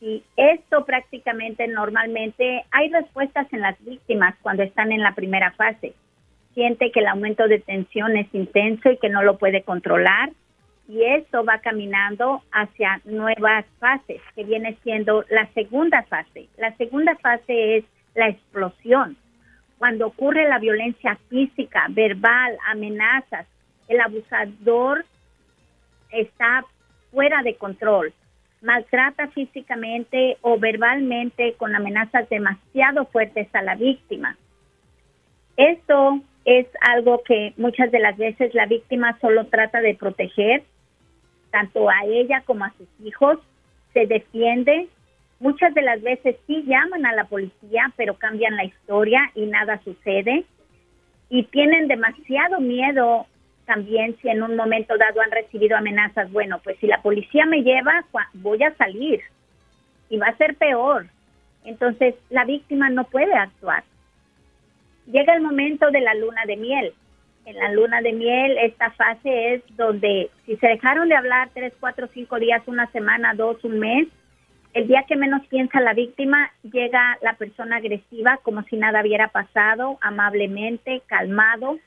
Y 0.00 0.22
esto 0.36 0.84
prácticamente 0.84 1.66
normalmente 1.68 2.64
hay 2.70 2.88
respuestas 2.88 3.52
en 3.52 3.60
las 3.60 3.76
víctimas 3.84 4.34
cuando 4.42 4.62
están 4.62 4.90
en 4.92 5.02
la 5.02 5.14
primera 5.14 5.52
fase 5.52 5.94
siente 6.58 6.90
que 6.90 6.98
el 6.98 7.06
aumento 7.06 7.46
de 7.46 7.60
tensión 7.60 8.16
es 8.16 8.26
intenso 8.34 8.90
y 8.90 8.96
que 8.96 9.08
no 9.08 9.22
lo 9.22 9.38
puede 9.38 9.62
controlar 9.62 10.30
y 10.88 11.04
esto 11.04 11.44
va 11.44 11.60
caminando 11.60 12.42
hacia 12.50 13.00
nuevas 13.04 13.64
fases, 13.78 14.20
que 14.34 14.42
viene 14.42 14.76
siendo 14.82 15.24
la 15.30 15.46
segunda 15.52 16.02
fase. 16.04 16.48
La 16.56 16.74
segunda 16.76 17.14
fase 17.14 17.76
es 17.76 17.84
la 18.16 18.28
explosión. 18.28 19.16
Cuando 19.78 20.08
ocurre 20.08 20.48
la 20.48 20.58
violencia 20.58 21.16
física, 21.28 21.86
verbal, 21.90 22.58
amenazas, 22.66 23.46
el 23.86 24.00
abusador 24.00 25.04
está 26.10 26.64
fuera 27.12 27.40
de 27.44 27.54
control, 27.54 28.12
maltrata 28.62 29.28
físicamente 29.28 30.38
o 30.40 30.58
verbalmente 30.58 31.54
con 31.56 31.76
amenazas 31.76 32.28
demasiado 32.28 33.06
fuertes 33.06 33.46
a 33.54 33.62
la 33.62 33.76
víctima. 33.76 34.36
Esto 35.56 36.20
es 36.48 36.66
algo 36.80 37.22
que 37.24 37.52
muchas 37.58 37.92
de 37.92 37.98
las 37.98 38.16
veces 38.16 38.54
la 38.54 38.64
víctima 38.64 39.18
solo 39.20 39.44
trata 39.48 39.82
de 39.82 39.94
proteger, 39.94 40.62
tanto 41.50 41.90
a 41.90 42.06
ella 42.06 42.42
como 42.46 42.64
a 42.64 42.72
sus 42.78 42.88
hijos, 43.04 43.38
se 43.92 44.06
defiende. 44.06 44.88
Muchas 45.40 45.74
de 45.74 45.82
las 45.82 46.00
veces 46.00 46.36
sí 46.46 46.64
llaman 46.66 47.04
a 47.04 47.12
la 47.12 47.24
policía, 47.24 47.92
pero 47.96 48.14
cambian 48.14 48.56
la 48.56 48.64
historia 48.64 49.30
y 49.34 49.44
nada 49.44 49.78
sucede. 49.84 50.46
Y 51.28 51.42
tienen 51.44 51.86
demasiado 51.86 52.60
miedo 52.60 53.26
también 53.66 54.16
si 54.22 54.30
en 54.30 54.42
un 54.42 54.56
momento 54.56 54.96
dado 54.96 55.20
han 55.20 55.30
recibido 55.30 55.76
amenazas. 55.76 56.32
Bueno, 56.32 56.60
pues 56.64 56.78
si 56.78 56.86
la 56.86 57.02
policía 57.02 57.44
me 57.44 57.60
lleva, 57.60 58.06
voy 58.32 58.62
a 58.62 58.74
salir 58.76 59.20
y 60.08 60.16
va 60.16 60.28
a 60.28 60.36
ser 60.38 60.56
peor. 60.56 61.08
Entonces 61.66 62.14
la 62.30 62.46
víctima 62.46 62.88
no 62.88 63.04
puede 63.04 63.34
actuar 63.34 63.84
llega 65.10 65.34
el 65.34 65.42
momento 65.42 65.90
de 65.90 66.00
la 66.00 66.14
luna 66.14 66.42
de 66.46 66.56
miel. 66.56 66.94
En 67.44 67.56
la 67.56 67.72
luna 67.72 68.02
de 68.02 68.12
miel, 68.12 68.58
esta 68.58 68.90
fase 68.90 69.54
es 69.54 69.62
donde 69.76 70.30
si 70.44 70.56
se 70.56 70.68
dejaron 70.68 71.08
de 71.08 71.16
hablar 71.16 71.50
tres, 71.54 71.72
cuatro, 71.80 72.08
cinco 72.12 72.38
días, 72.38 72.62
una 72.66 72.90
semana, 72.92 73.32
dos, 73.34 73.62
un 73.64 73.78
mes, 73.78 74.08
el 74.74 74.86
día 74.86 75.04
que 75.08 75.16
menos 75.16 75.46
piensa 75.46 75.80
la 75.80 75.94
víctima, 75.94 76.52
llega 76.62 77.16
la 77.22 77.34
persona 77.34 77.76
agresiva 77.76 78.38
como 78.42 78.62
si 78.64 78.76
nada 78.76 79.00
hubiera 79.00 79.28
pasado, 79.28 79.98
amablemente, 80.02 81.02
calmado. 81.06 81.78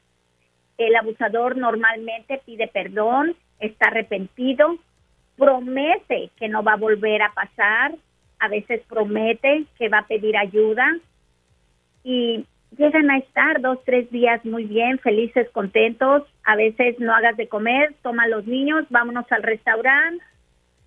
El 0.78 0.96
abusador 0.96 1.58
normalmente 1.58 2.42
pide 2.44 2.68
perdón, 2.68 3.36
está 3.60 3.88
arrepentido, 3.88 4.78
promete 5.38 6.32
que 6.38 6.50
no 6.50 6.64
va 6.64 6.74
a 6.74 6.78
volver 6.78 7.22
a 7.22 7.34
pasar, 7.34 7.94
a 8.40 8.48
veces 8.48 8.82
promete 8.90 9.66
que 9.78 9.90
va 9.90 10.00
a 10.00 10.08
pedir 10.08 10.36
ayuda 10.36 10.98
y 12.04 12.46
llegan 12.78 13.10
a 13.12 13.18
estar 13.18 13.62
dos, 13.62 13.80
tres 13.86 14.10
días 14.12 14.44
muy 14.46 14.66
bien, 14.66 15.00
felices, 15.00 15.50
contentos. 15.52 16.24
A 16.44 16.56
veces 16.56 17.00
no 17.00 17.14
hagas 17.14 17.38
de 17.38 17.48
comer, 17.48 17.94
toma 18.02 18.24
a 18.24 18.28
los 18.28 18.46
niños, 18.46 18.86
vámonos 18.90 19.26
al 19.32 19.44
restaurante. 19.44 20.24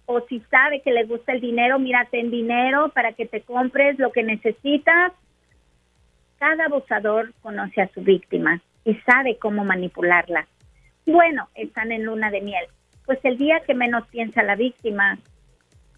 O 0.07 0.21
si 0.29 0.41
sabe 0.51 0.83
que 0.83 0.93
le 0.93 1.05
gusta 1.05 1.33
el 1.33 1.41
dinero, 1.41 1.79
mírate 1.79 2.21
en 2.21 2.31
dinero 2.31 2.91
para 2.91 3.13
que 3.13 3.27
te 3.27 3.41
compres 3.41 3.99
lo 3.99 4.13
que 4.13 4.23
necesitas. 4.23 5.13
Cada 6.39 6.67
abusador 6.67 7.33
conoce 7.41 7.81
a 7.81 7.89
su 7.89 8.03
víctima 8.03 8.61
y 8.85 8.95
sabe 8.97 9.39
cómo 9.39 9.65
manipularla. 9.65 10.47
Bueno, 11.07 11.49
están 11.55 11.93
en 11.93 12.05
luna 12.05 12.31
de 12.31 12.41
miel. 12.41 12.67
pues 13.07 13.19
el 13.23 13.37
día 13.37 13.61
que 13.67 13.75
menos 13.75 14.07
piensa 14.09 14.43
la 14.43 14.57
víctima, 14.57 15.19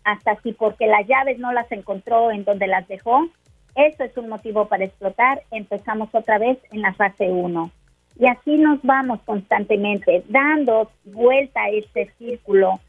hasta 0.02 0.32
así 0.32 0.52
porque 0.52 0.88
las 0.88 1.06
llaves 1.06 1.38
no 1.38 1.52
las 1.52 1.70
encontró 1.70 2.32
en 2.32 2.44
donde 2.44 2.66
las 2.66 2.88
dejó, 2.88 3.28
eso 3.76 4.04
es 4.04 4.16
un 4.16 4.28
motivo 4.28 4.66
para 4.66 4.84
explotar. 4.84 5.42
Empezamos 5.50 6.08
otra 6.12 6.38
vez 6.38 6.58
en 6.72 6.82
la 6.82 6.94
fase 6.94 7.30
1. 7.30 7.70
Y 8.18 8.26
así 8.26 8.56
nos 8.56 8.82
vamos 8.82 9.20
constantemente, 9.26 10.24
dando 10.28 10.90
vuelta 11.04 11.62
a 11.62 11.68
este 11.68 12.10
círculo 12.18 12.80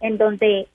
en 0.00 0.16
donde 0.16 0.68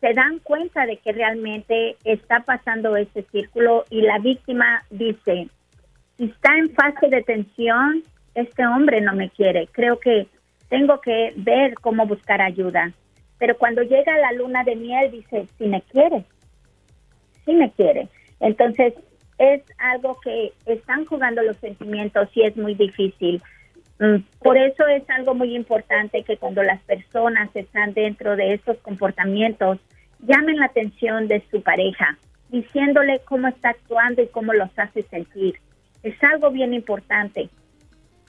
se 0.00 0.12
dan 0.14 0.40
cuenta 0.40 0.84
de 0.84 0.96
que 0.96 1.12
realmente 1.12 1.96
está 2.02 2.40
pasando 2.40 2.96
ese 2.96 3.22
círculo 3.30 3.84
y 3.88 4.00
la 4.02 4.18
víctima 4.18 4.82
dice, 4.90 5.48
si 6.16 6.24
está 6.24 6.56
en 6.58 6.70
fase 6.70 7.08
de 7.08 7.22
tensión, 7.22 8.02
este 8.34 8.66
hombre 8.66 9.00
no 9.00 9.14
me 9.14 9.30
quiere, 9.30 9.68
creo 9.70 10.00
que 10.00 10.26
tengo 10.68 11.00
que 11.00 11.32
ver 11.36 11.74
cómo 11.74 12.04
buscar 12.06 12.42
ayuda. 12.42 12.92
Pero 13.38 13.56
cuando 13.58 13.82
llega 13.82 14.18
la 14.18 14.32
luna 14.32 14.64
de 14.64 14.74
miel, 14.74 15.12
dice, 15.12 15.46
si 15.58 15.66
me 15.66 15.82
quiere, 15.82 16.24
si 17.44 17.52
me 17.52 17.70
quiere. 17.70 18.08
Entonces, 18.42 18.92
es 19.38 19.62
algo 19.78 20.20
que 20.20 20.52
están 20.66 21.06
jugando 21.06 21.42
los 21.42 21.56
sentimientos 21.56 22.28
y 22.34 22.42
es 22.42 22.56
muy 22.56 22.74
difícil. 22.74 23.40
Mm, 23.98 24.16
por 24.40 24.58
eso 24.58 24.86
es 24.88 25.08
algo 25.08 25.34
muy 25.34 25.54
importante 25.56 26.24
que 26.24 26.36
cuando 26.36 26.62
las 26.62 26.82
personas 26.82 27.50
están 27.54 27.94
dentro 27.94 28.36
de 28.36 28.54
estos 28.54 28.76
comportamientos, 28.78 29.78
llamen 30.18 30.58
la 30.58 30.66
atención 30.66 31.28
de 31.28 31.42
su 31.50 31.62
pareja, 31.62 32.18
diciéndole 32.50 33.20
cómo 33.24 33.48
está 33.48 33.70
actuando 33.70 34.22
y 34.22 34.28
cómo 34.28 34.52
los 34.52 34.70
hace 34.76 35.02
sentir. 35.04 35.54
Es 36.02 36.20
algo 36.24 36.50
bien 36.50 36.74
importante. 36.74 37.48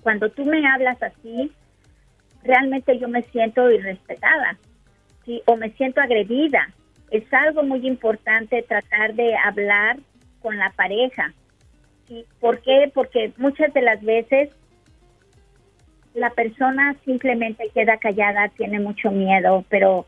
Cuando 0.01 0.29
tú 0.29 0.45
me 0.45 0.65
hablas 0.67 1.01
así, 1.01 1.51
realmente 2.43 2.99
yo 2.99 3.07
me 3.07 3.23
siento 3.23 3.71
irrespetada, 3.71 4.57
¿sí? 5.25 5.41
o 5.47 5.55
me 5.55 5.71
siento 5.71 6.01
agredida. 6.01 6.69
Es 7.13 7.31
algo 7.31 7.61
muy 7.61 7.85
importante 7.85 8.63
tratar 8.63 9.13
de 9.13 9.35
hablar 9.37 9.99
con 10.41 10.57
la 10.57 10.71
pareja. 10.71 11.31
¿sí? 12.07 12.25
¿Por 12.39 12.59
qué? 12.61 12.91
Porque 12.91 13.31
muchas 13.37 13.71
de 13.71 13.83
las 13.83 14.01
veces 14.01 14.49
la 16.15 16.31
persona 16.31 16.95
simplemente 17.05 17.69
queda 17.71 17.97
callada, 17.97 18.49
tiene 18.49 18.79
mucho 18.79 19.11
miedo, 19.11 19.63
pero 19.69 20.07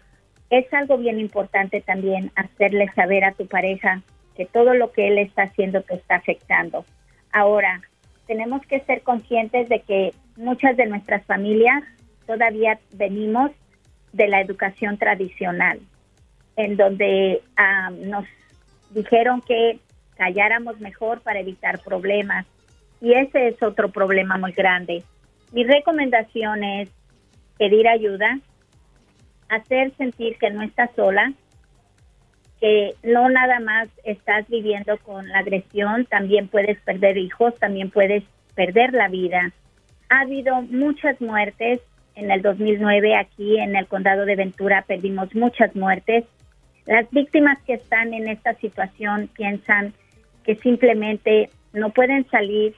es 0.50 0.66
algo 0.74 0.98
bien 0.98 1.20
importante 1.20 1.80
también 1.80 2.32
hacerle 2.36 2.92
saber 2.96 3.24
a 3.24 3.34
tu 3.34 3.46
pareja 3.46 4.02
que 4.36 4.48
todo 4.48 4.74
lo 4.74 4.92
que 4.92 5.08
él 5.08 5.20
está 5.20 5.44
haciendo 5.44 5.84
te 5.84 5.94
está 5.94 6.16
afectando. 6.16 6.86
Ahora, 7.32 7.82
tenemos 8.26 8.66
que 8.66 8.80
ser 8.80 9.04
conscientes 9.04 9.70
de 9.70 9.82
que 9.82 10.14
muchas 10.38 10.76
de 10.76 10.88
nuestras 10.88 11.24
familias 11.26 11.84
todavía 12.26 12.80
venimos 12.94 13.52
de 14.12 14.28
la 14.28 14.42
educación 14.42 14.98
tradicional, 14.98 15.80
en 16.56 16.78
donde 16.78 17.42
ah, 17.58 17.92
nos 17.92 18.26
dijeron 18.92 19.42
que 19.42 19.80
calláramos 20.16 20.80
mejor 20.80 21.22
para 21.22 21.40
evitar 21.40 21.80
problemas. 21.80 22.46
Y 23.02 23.14
ese 23.14 23.50
es 23.50 23.62
otro 23.62 23.90
problema 23.90 24.38
muy 24.38 24.54
grande. 24.54 25.04
Mi 25.52 25.64
recomendación 25.64 26.64
es 26.64 26.90
pedir 27.58 27.88
ayuda, 27.88 28.40
hacer 29.50 29.94
sentir 29.98 30.38
que 30.38 30.50
no 30.50 30.64
estás 30.64 30.90
sola, 30.96 31.34
que 32.60 32.96
no 33.04 33.30
nada 33.30 33.60
más 33.60 33.90
estás 34.04 34.48
viviendo 34.48 34.98
con 35.00 35.28
la 35.30 35.40
agresión, 35.40 36.06
también 36.06 36.48
puedes 36.48 36.80
perder 36.82 37.18
hijos, 37.18 37.54
también 37.60 37.90
puedes 37.90 38.24
perder 38.56 38.94
la 38.94 39.10
vida. 39.10 39.52
Ha 40.10 40.22
habido 40.22 40.62
muchas 40.62 41.20
muertes 41.20 41.82
en 42.16 42.32
el 42.32 42.42
2009 42.42 43.16
aquí 43.16 43.58
en 43.60 43.76
el 43.76 43.88
condado 43.88 44.26
de 44.26 44.36
Ventura, 44.36 44.86
perdimos 44.88 45.36
muchas 45.36 45.76
muertes. 45.76 46.24
Las 46.86 47.10
víctimas 47.12 47.58
que 47.64 47.74
están 47.74 48.14
en 48.14 48.28
esta 48.28 48.54
situación 48.56 49.30
piensan 49.36 49.94
que 50.44 50.56
simplemente 50.58 51.50
no 51.74 51.90
pueden 51.90 52.28
salir, 52.30 52.76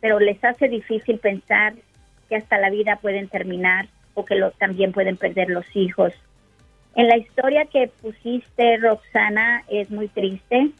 pero 0.00 0.20
les 0.20 0.42
hace 0.44 0.68
difícil 0.68 1.18
pensar 1.18 1.74
que 2.28 2.36
hasta 2.36 2.58
la 2.58 2.70
vida 2.70 2.96
pueden 2.96 3.28
terminar 3.28 3.86
o 4.14 4.24
que 4.24 4.36
también 4.58 4.92
pueden 4.92 5.16
perder 5.16 5.48
los 5.48 5.64
hijos. 5.74 6.12
En 6.94 7.08
la 7.08 7.16
historia 7.16 7.66
que 7.66 7.90
pusiste, 8.00 8.78
Roxana, 8.78 9.62
es 9.68 9.90
muy 9.90 10.08
triste, 10.08 10.70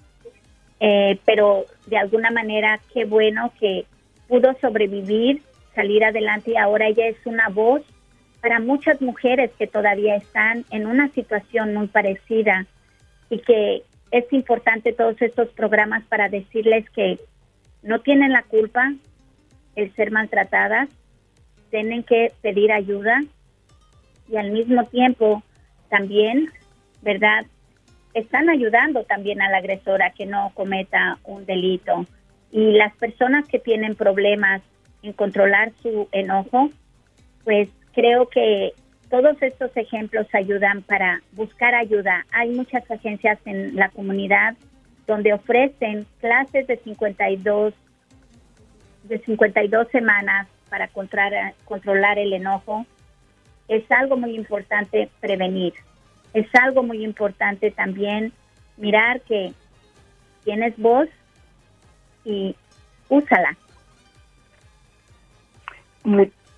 eh, 0.80 1.18
pero 1.24 1.64
de 1.86 1.98
alguna 1.98 2.30
manera 2.30 2.80
qué 2.92 3.04
bueno 3.04 3.52
que 3.58 3.86
pudo 4.28 4.54
sobrevivir, 4.60 5.42
salir 5.74 6.04
adelante 6.04 6.52
y 6.52 6.56
ahora 6.56 6.88
ella 6.88 7.06
es 7.06 7.16
una 7.26 7.48
voz 7.48 7.82
para 8.46 8.60
muchas 8.60 9.02
mujeres 9.02 9.50
que 9.58 9.66
todavía 9.66 10.14
están 10.14 10.64
en 10.70 10.86
una 10.86 11.08
situación 11.08 11.74
muy 11.74 11.88
parecida 11.88 12.64
y 13.28 13.40
que 13.40 13.82
es 14.12 14.32
importante 14.32 14.92
todos 14.92 15.20
estos 15.20 15.48
programas 15.48 16.04
para 16.04 16.28
decirles 16.28 16.88
que 16.90 17.18
no 17.82 18.02
tienen 18.02 18.30
la 18.30 18.44
culpa 18.44 18.92
el 19.74 19.92
ser 19.96 20.12
maltratadas, 20.12 20.88
tienen 21.72 22.04
que 22.04 22.30
pedir 22.40 22.70
ayuda 22.70 23.20
y 24.30 24.36
al 24.36 24.52
mismo 24.52 24.84
tiempo 24.84 25.42
también, 25.90 26.48
¿verdad? 27.02 27.46
Están 28.14 28.48
ayudando 28.48 29.02
también 29.02 29.42
a 29.42 29.50
la 29.50 29.56
agresora 29.56 30.12
que 30.12 30.24
no 30.24 30.52
cometa 30.54 31.18
un 31.24 31.46
delito. 31.46 32.06
Y 32.52 32.74
las 32.74 32.94
personas 32.94 33.48
que 33.48 33.58
tienen 33.58 33.96
problemas 33.96 34.62
en 35.02 35.14
controlar 35.14 35.72
su 35.82 36.08
enojo, 36.12 36.70
pues 37.42 37.68
creo 37.96 38.28
que 38.28 38.74
todos 39.08 39.40
estos 39.40 39.74
ejemplos 39.74 40.26
ayudan 40.34 40.82
para 40.82 41.22
buscar 41.32 41.74
ayuda. 41.74 42.26
Hay 42.30 42.50
muchas 42.50 42.88
agencias 42.90 43.38
en 43.46 43.74
la 43.74 43.88
comunidad 43.88 44.54
donde 45.06 45.32
ofrecen 45.32 46.06
clases 46.20 46.66
de 46.66 46.76
52 46.76 47.72
de 49.04 49.18
52 49.20 49.88
semanas 49.88 50.46
para 50.68 50.88
controlar, 50.88 52.18
el 52.18 52.34
enojo. 52.34 52.84
Es 53.66 53.90
algo 53.90 54.18
muy 54.18 54.34
importante 54.36 55.08
prevenir. 55.20 55.72
Es 56.34 56.48
algo 56.54 56.82
muy 56.82 57.02
importante 57.02 57.70
también 57.70 58.32
mirar 58.76 59.22
que 59.22 59.54
tienes 60.44 60.76
voz 60.76 61.08
y 62.26 62.54
úsala. 63.08 63.56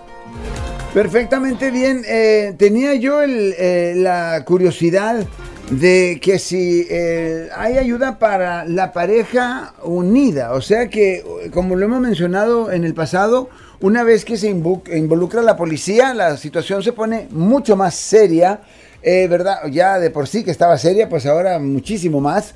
Perfectamente 0.94 1.70
bien. 1.70 2.02
Eh, 2.06 2.54
tenía 2.58 2.94
yo 2.94 3.22
eh, 3.22 3.94
la 3.96 4.44
curiosidad 4.44 5.24
de 5.70 6.20
que 6.20 6.38
si 6.38 6.86
eh, 6.90 7.48
hay 7.56 7.78
ayuda 7.78 8.18
para 8.18 8.66
la 8.66 8.92
pareja 8.92 9.72
unida, 9.82 10.52
o 10.52 10.60
sea 10.60 10.88
que, 10.90 11.24
como 11.50 11.76
lo 11.76 11.86
hemos 11.86 12.00
mencionado 12.00 12.70
en 12.70 12.84
el 12.84 12.92
pasado, 12.92 13.48
una 13.80 14.02
vez 14.02 14.26
que 14.26 14.36
se 14.36 14.50
involucra 14.50 15.40
la 15.40 15.56
policía, 15.56 16.12
la 16.12 16.36
situación 16.36 16.82
se 16.82 16.92
pone 16.92 17.26
mucho 17.30 17.74
más 17.74 17.94
seria, 17.94 18.60
¿verdad? 19.02 19.66
Ya 19.70 19.98
de 19.98 20.10
por 20.10 20.28
sí 20.28 20.44
que 20.44 20.50
estaba 20.50 20.76
seria, 20.76 21.08
pues 21.08 21.24
ahora 21.24 21.58
muchísimo 21.58 22.20
más. 22.20 22.54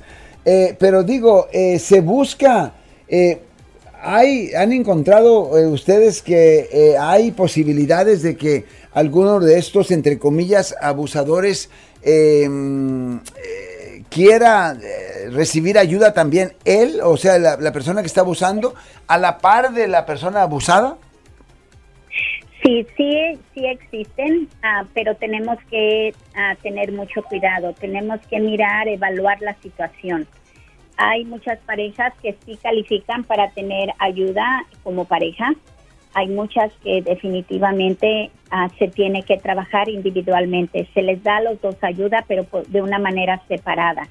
pero 0.79 1.03
digo, 1.03 1.47
se 1.51 1.99
busca 1.99 2.73
hay, 4.01 4.53
¿Han 4.53 4.71
encontrado 4.71 5.57
eh, 5.57 5.67
ustedes 5.67 6.21
que 6.21 6.69
eh, 6.71 6.97
hay 6.99 7.31
posibilidades 7.31 8.21
de 8.21 8.35
que 8.35 8.65
algunos 8.93 9.45
de 9.45 9.59
estos, 9.59 9.91
entre 9.91 10.17
comillas, 10.17 10.75
abusadores 10.81 11.69
em, 12.01 13.17
eh, 13.17 14.03
quiera 14.09 14.75
eh, 14.81 15.29
recibir 15.29 15.77
ayuda 15.77 16.13
también 16.13 16.53
él, 16.65 16.99
o 17.03 17.17
sea, 17.17 17.37
la, 17.37 17.71
persona 17.71 18.01
que 18.01 18.07
está 18.07 18.21
abusando, 18.21 18.73
a 19.07 19.17
la 19.17 19.37
par 19.37 19.73
de 19.73 19.87
la 19.87 20.05
persona 20.05 20.41
abusada? 20.41 20.97
Sí, 22.63 22.87
sí, 22.97 23.39
sí 23.53 23.65
existen, 23.65 24.49
uh, 24.63 24.85
pero 24.93 25.15
tenemos 25.15 25.57
que 25.69 26.13
uh, 26.31 26.61
tener 26.63 26.91
mucho 26.91 27.21
cuidado, 27.23 27.73
tenemos 27.73 28.19
que 28.29 28.39
mirar, 28.39 28.87
evaluar 28.87 29.39
la 29.41 29.55
situación. 29.61 30.27
Hay 30.97 31.25
muchas 31.25 31.59
parejas 31.59 32.13
que 32.21 32.35
sí 32.45 32.57
califican 32.57 33.23
para 33.23 33.49
tener 33.51 33.93
ayuda 33.99 34.65
como 34.83 35.05
pareja, 35.05 35.53
hay 36.17 36.29
muchas 36.29 36.73
que 36.83 37.03
definitivamente 37.03 38.31
uh, 38.51 38.75
se 38.79 38.87
tiene 38.87 39.21
que 39.21 39.37
trabajar 39.37 39.87
individualmente. 39.87 40.89
Se 40.95 41.03
les 41.03 41.21
da 41.21 41.37
a 41.37 41.41
los 41.41 41.61
dos 41.61 41.75
ayuda, 41.83 42.25
pero 42.27 42.47
de 42.69 42.81
una 42.81 42.97
manera 42.97 43.39
separada. 43.47 44.07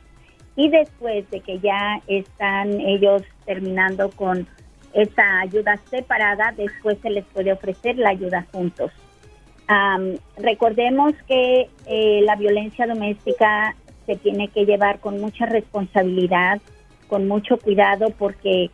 Y 0.55 0.69
después 0.69 1.29
de 1.31 1.41
que 1.41 1.59
ya 1.59 2.01
están 2.07 2.81
ellos 2.81 3.23
terminando 3.45 4.11
con 4.11 4.47
esa 4.93 5.41
ayuda 5.41 5.79
separada, 5.91 6.55
después 6.57 6.97
se 7.03 7.11
les 7.11 7.25
puede 7.25 7.53
ofrecer 7.53 7.99
la 7.99 8.11
ayuda 8.11 8.47
juntos. 8.53 8.93
Um, 9.69 10.17
recordemos 10.37 11.13
que 11.27 11.69
eh, 11.87 12.21
la 12.23 12.37
violencia 12.37 12.87
doméstica 12.87 13.75
se 14.07 14.15
tiene 14.15 14.47
que 14.47 14.65
llevar 14.65 15.01
con 15.01 15.21
mucha 15.21 15.47
responsabilidad, 15.47 16.61
con 17.09 17.29
mucho 17.29 17.57
cuidado, 17.59 18.09
porque 18.19 18.71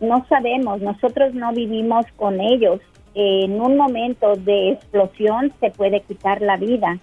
no 0.00 0.24
sabemos, 0.28 0.80
nosotros 0.80 1.34
no 1.34 1.52
vivimos 1.52 2.06
con 2.16 2.40
ellos. 2.40 2.80
En 3.14 3.60
un 3.60 3.76
momento 3.76 4.36
de 4.36 4.72
explosión 4.72 5.52
se 5.60 5.70
puede 5.70 6.00
quitar 6.00 6.42
la 6.42 6.56
vida 6.56 6.98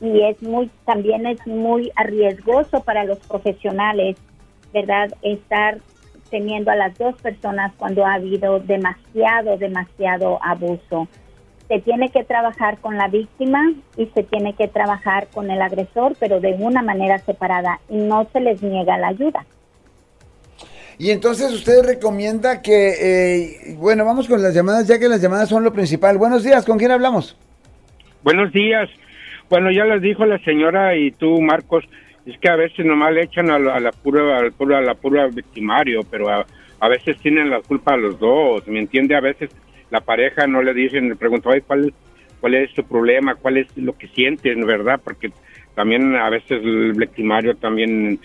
y 0.00 0.22
es 0.22 0.42
muy 0.42 0.70
también 0.84 1.26
es 1.26 1.46
muy 1.46 1.92
arriesgoso 1.94 2.82
para 2.82 3.04
los 3.04 3.18
profesionales, 3.18 4.16
¿verdad? 4.72 5.10
Estar 5.22 5.78
teniendo 6.30 6.70
a 6.70 6.76
las 6.76 6.98
dos 6.98 7.14
personas 7.22 7.72
cuando 7.76 8.04
ha 8.04 8.14
habido 8.14 8.58
demasiado, 8.58 9.56
demasiado 9.56 10.38
abuso. 10.42 11.06
Se 11.68 11.80
tiene 11.80 12.10
que 12.10 12.24
trabajar 12.24 12.78
con 12.78 12.98
la 12.98 13.08
víctima 13.08 13.72
y 13.96 14.06
se 14.06 14.24
tiene 14.24 14.54
que 14.54 14.68
trabajar 14.68 15.28
con 15.28 15.50
el 15.50 15.62
agresor, 15.62 16.16
pero 16.18 16.40
de 16.40 16.54
una 16.54 16.82
manera 16.82 17.18
separada 17.18 17.80
y 17.88 17.96
no 17.96 18.26
se 18.32 18.40
les 18.40 18.62
niega 18.62 18.98
la 18.98 19.08
ayuda. 19.08 19.46
Y 20.98 21.10
entonces 21.10 21.52
usted 21.52 21.84
recomienda 21.84 22.62
que, 22.62 22.92
eh, 23.00 23.74
bueno, 23.76 24.04
vamos 24.04 24.28
con 24.28 24.40
las 24.40 24.54
llamadas, 24.54 24.86
ya 24.86 24.98
que 24.98 25.08
las 25.08 25.20
llamadas 25.20 25.48
son 25.48 25.64
lo 25.64 25.72
principal. 25.72 26.18
Buenos 26.18 26.44
días, 26.44 26.64
¿con 26.64 26.78
quién 26.78 26.92
hablamos? 26.92 27.36
Buenos 28.22 28.52
días. 28.52 28.88
Bueno, 29.50 29.70
ya 29.72 29.84
les 29.84 30.00
dijo 30.02 30.24
la 30.24 30.38
señora 30.38 30.96
y 30.96 31.10
tú, 31.10 31.40
Marcos, 31.40 31.84
es 32.26 32.38
que 32.38 32.48
a 32.48 32.56
veces 32.56 32.86
nomás 32.86 33.12
le 33.12 33.24
echan 33.24 33.50
a 33.50 33.58
la, 33.58 33.90
pura, 33.90 34.38
a 34.38 34.42
la 34.42 34.50
pura, 34.50 34.78
a 34.78 34.82
la 34.82 34.94
pura 34.94 35.26
victimario, 35.26 36.00
pero 36.10 36.28
a, 36.30 36.46
a, 36.80 36.88
veces 36.88 37.18
tienen 37.18 37.50
la 37.50 37.60
culpa 37.60 37.94
a 37.94 37.96
los 37.96 38.18
dos, 38.18 38.66
¿me 38.68 38.78
entiende? 38.78 39.16
A 39.16 39.20
veces 39.20 39.50
la 39.90 40.00
pareja 40.00 40.46
no 40.46 40.62
le 40.62 40.72
dicen, 40.72 41.08
le 41.08 41.16
preguntan, 41.16 41.60
¿cuál, 41.66 41.92
¿cuál 42.40 42.54
es 42.54 42.72
tu 42.72 42.84
problema? 42.84 43.34
¿Cuál 43.34 43.58
es 43.58 43.76
lo 43.76 43.96
que 43.98 44.08
sientes, 44.08 44.56
verdad? 44.64 45.00
Porque 45.02 45.32
también 45.74 46.14
a 46.14 46.30
veces 46.30 46.62
el 46.62 46.92
victimario 46.92 47.56
también 47.56 48.20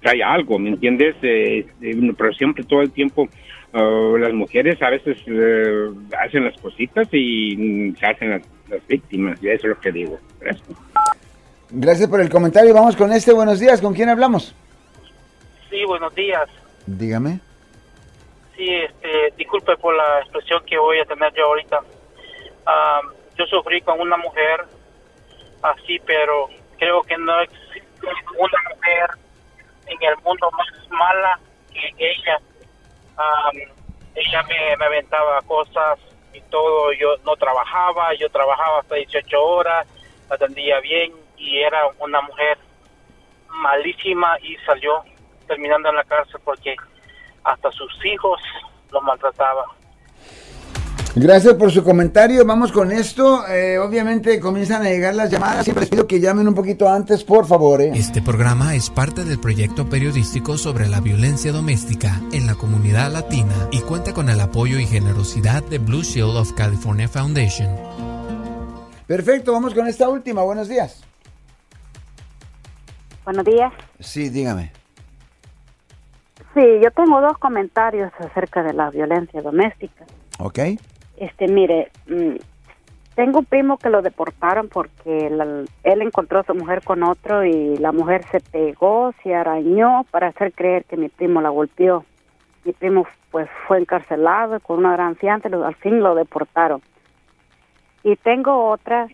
trae 0.00 0.22
algo, 0.22 0.58
¿me 0.58 0.70
entiendes? 0.70 1.16
Eh, 1.22 1.66
eh, 1.80 2.12
pero 2.16 2.32
siempre, 2.32 2.64
todo 2.64 2.82
el 2.82 2.90
tiempo, 2.90 3.28
uh, 3.72 4.16
las 4.16 4.32
mujeres 4.32 4.80
a 4.82 4.90
veces 4.90 5.18
uh, 5.28 5.94
hacen 6.18 6.44
las 6.44 6.60
cositas 6.60 7.08
y 7.12 7.92
se 7.98 8.06
hacen 8.06 8.30
las, 8.30 8.42
las, 8.68 8.86
víctimas, 8.86 9.42
y 9.42 9.48
eso 9.48 9.68
es 9.68 9.76
lo 9.76 9.80
que 9.80 9.92
digo. 9.92 10.18
Gracias. 10.40 10.68
Gracias 11.70 12.08
por 12.08 12.20
el 12.20 12.28
comentario. 12.28 12.74
Vamos 12.74 12.96
con 12.96 13.12
este. 13.12 13.32
Buenos 13.32 13.60
días. 13.60 13.80
¿Con 13.80 13.94
quién 13.94 14.08
hablamos? 14.08 14.54
Sí, 15.68 15.84
buenos 15.84 16.12
días. 16.14 16.48
Dígame. 16.86 17.38
Sí, 18.56 18.66
este, 18.68 19.32
disculpe 19.36 19.76
por 19.76 19.96
la 19.96 20.20
expresión 20.20 20.62
que 20.66 20.76
voy 20.76 20.98
a 20.98 21.04
tener 21.04 21.32
yo 21.34 21.44
ahorita. 21.44 21.78
Um, 21.78 23.12
yo 23.38 23.46
sufrí 23.46 23.80
con 23.82 24.00
una 24.00 24.16
mujer 24.16 24.64
así, 25.62 25.98
pero 26.04 26.48
creo 26.78 27.02
que 27.02 27.16
no 27.18 27.40
existe 27.40 27.82
una 28.36 28.74
mujer 28.74 29.10
en 29.90 30.02
el 30.02 30.16
mundo 30.18 30.50
más 30.52 30.88
mala 30.90 31.38
que 31.72 31.92
ella. 31.98 32.38
Ella 34.14 34.42
me, 34.44 34.76
me 34.76 34.84
aventaba 34.84 35.40
cosas 35.42 35.98
y 36.32 36.40
todo. 36.42 36.92
Yo 36.92 37.16
no 37.24 37.36
trabajaba, 37.36 38.14
yo 38.14 38.28
trabajaba 38.30 38.80
hasta 38.80 38.94
18 38.96 39.42
horas, 39.42 39.86
atendía 40.30 40.80
bien 40.80 41.12
y 41.36 41.58
era 41.58 41.88
una 41.98 42.20
mujer 42.22 42.58
malísima 43.48 44.38
y 44.42 44.56
salió 44.58 45.02
terminando 45.46 45.88
en 45.88 45.96
la 45.96 46.04
cárcel 46.04 46.40
porque 46.44 46.76
hasta 47.44 47.70
sus 47.72 48.04
hijos 48.04 48.40
lo 48.90 49.00
maltrataba. 49.00 49.64
Gracias 51.16 51.54
por 51.54 51.72
su 51.72 51.82
comentario. 51.82 52.44
Vamos 52.44 52.70
con 52.70 52.92
esto. 52.92 53.46
Eh, 53.48 53.78
obviamente 53.78 54.38
comienzan 54.38 54.82
a 54.82 54.90
llegar 54.90 55.14
las 55.14 55.28
llamadas. 55.28 55.64
Siempre 55.64 55.82
les 55.82 55.90
pido 55.90 56.06
que 56.06 56.20
llamen 56.20 56.46
un 56.46 56.54
poquito 56.54 56.88
antes, 56.88 57.24
por 57.24 57.46
favor. 57.46 57.82
Eh. 57.82 57.90
Este 57.94 58.22
programa 58.22 58.76
es 58.76 58.90
parte 58.90 59.24
del 59.24 59.40
proyecto 59.40 59.88
periodístico 59.88 60.56
sobre 60.56 60.88
la 60.88 61.00
violencia 61.00 61.50
doméstica 61.50 62.20
en 62.32 62.46
la 62.46 62.54
comunidad 62.54 63.12
latina 63.12 63.52
y 63.72 63.80
cuenta 63.80 64.14
con 64.14 64.28
el 64.28 64.40
apoyo 64.40 64.78
y 64.78 64.86
generosidad 64.86 65.64
de 65.64 65.78
Blue 65.78 66.02
Shield 66.02 66.36
of 66.36 66.52
California 66.52 67.08
Foundation. 67.08 67.68
Perfecto, 69.08 69.52
vamos 69.52 69.74
con 69.74 69.88
esta 69.88 70.08
última. 70.08 70.42
Buenos 70.42 70.68
días. 70.68 71.02
Buenos 73.24 73.44
días. 73.44 73.72
Sí, 73.98 74.28
dígame. 74.28 74.70
Sí, 76.54 76.62
yo 76.82 76.90
tengo 76.92 77.20
dos 77.20 77.36
comentarios 77.38 78.12
acerca 78.20 78.62
de 78.62 78.74
la 78.74 78.90
violencia 78.90 79.42
doméstica. 79.42 80.04
Ok. 80.38 80.58
Este, 81.20 81.46
mire, 81.46 81.90
mmm, 82.08 82.36
tengo 83.14 83.40
un 83.40 83.44
primo 83.44 83.76
que 83.76 83.90
lo 83.90 84.02
deportaron 84.02 84.68
porque 84.68 85.30
la, 85.30 85.44
él 85.84 86.02
encontró 86.02 86.40
a 86.40 86.44
su 86.44 86.54
mujer 86.54 86.82
con 86.82 87.04
otro 87.04 87.44
y 87.44 87.76
la 87.76 87.92
mujer 87.92 88.24
se 88.32 88.40
pegó, 88.40 89.12
se 89.22 89.34
arañó 89.34 90.04
para 90.10 90.28
hacer 90.28 90.52
creer 90.52 90.84
que 90.86 90.96
mi 90.96 91.08
primo 91.08 91.40
la 91.40 91.50
golpeó. 91.50 92.04
Mi 92.64 92.72
primo 92.72 93.06
pues 93.30 93.48
fue 93.68 93.78
encarcelado 93.78 94.58
con 94.60 94.78
una 94.78 94.92
gran 94.92 95.14
fianza 95.14 95.48
al 95.48 95.74
fin 95.76 96.00
lo 96.00 96.16
deportaron. 96.16 96.82
Y 98.02 98.16
tengo 98.16 98.70
otra 98.70 99.06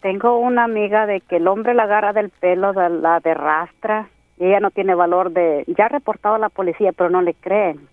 tengo 0.00 0.38
una 0.38 0.64
amiga 0.64 1.06
de 1.06 1.20
que 1.20 1.36
el 1.36 1.46
hombre 1.46 1.74
la 1.74 1.82
agarra 1.82 2.12
del 2.12 2.30
pelo, 2.30 2.72
la 2.72 3.20
derrastra, 3.20 4.08
y 4.38 4.46
ella 4.46 4.60
no 4.60 4.70
tiene 4.70 4.94
valor 4.94 5.30
de... 5.30 5.64
Ya 5.76 5.86
ha 5.86 5.88
reportado 5.88 6.36
a 6.36 6.38
la 6.38 6.48
policía, 6.48 6.92
pero 6.92 7.10
no 7.10 7.20
le 7.20 7.34
creen. 7.34 7.86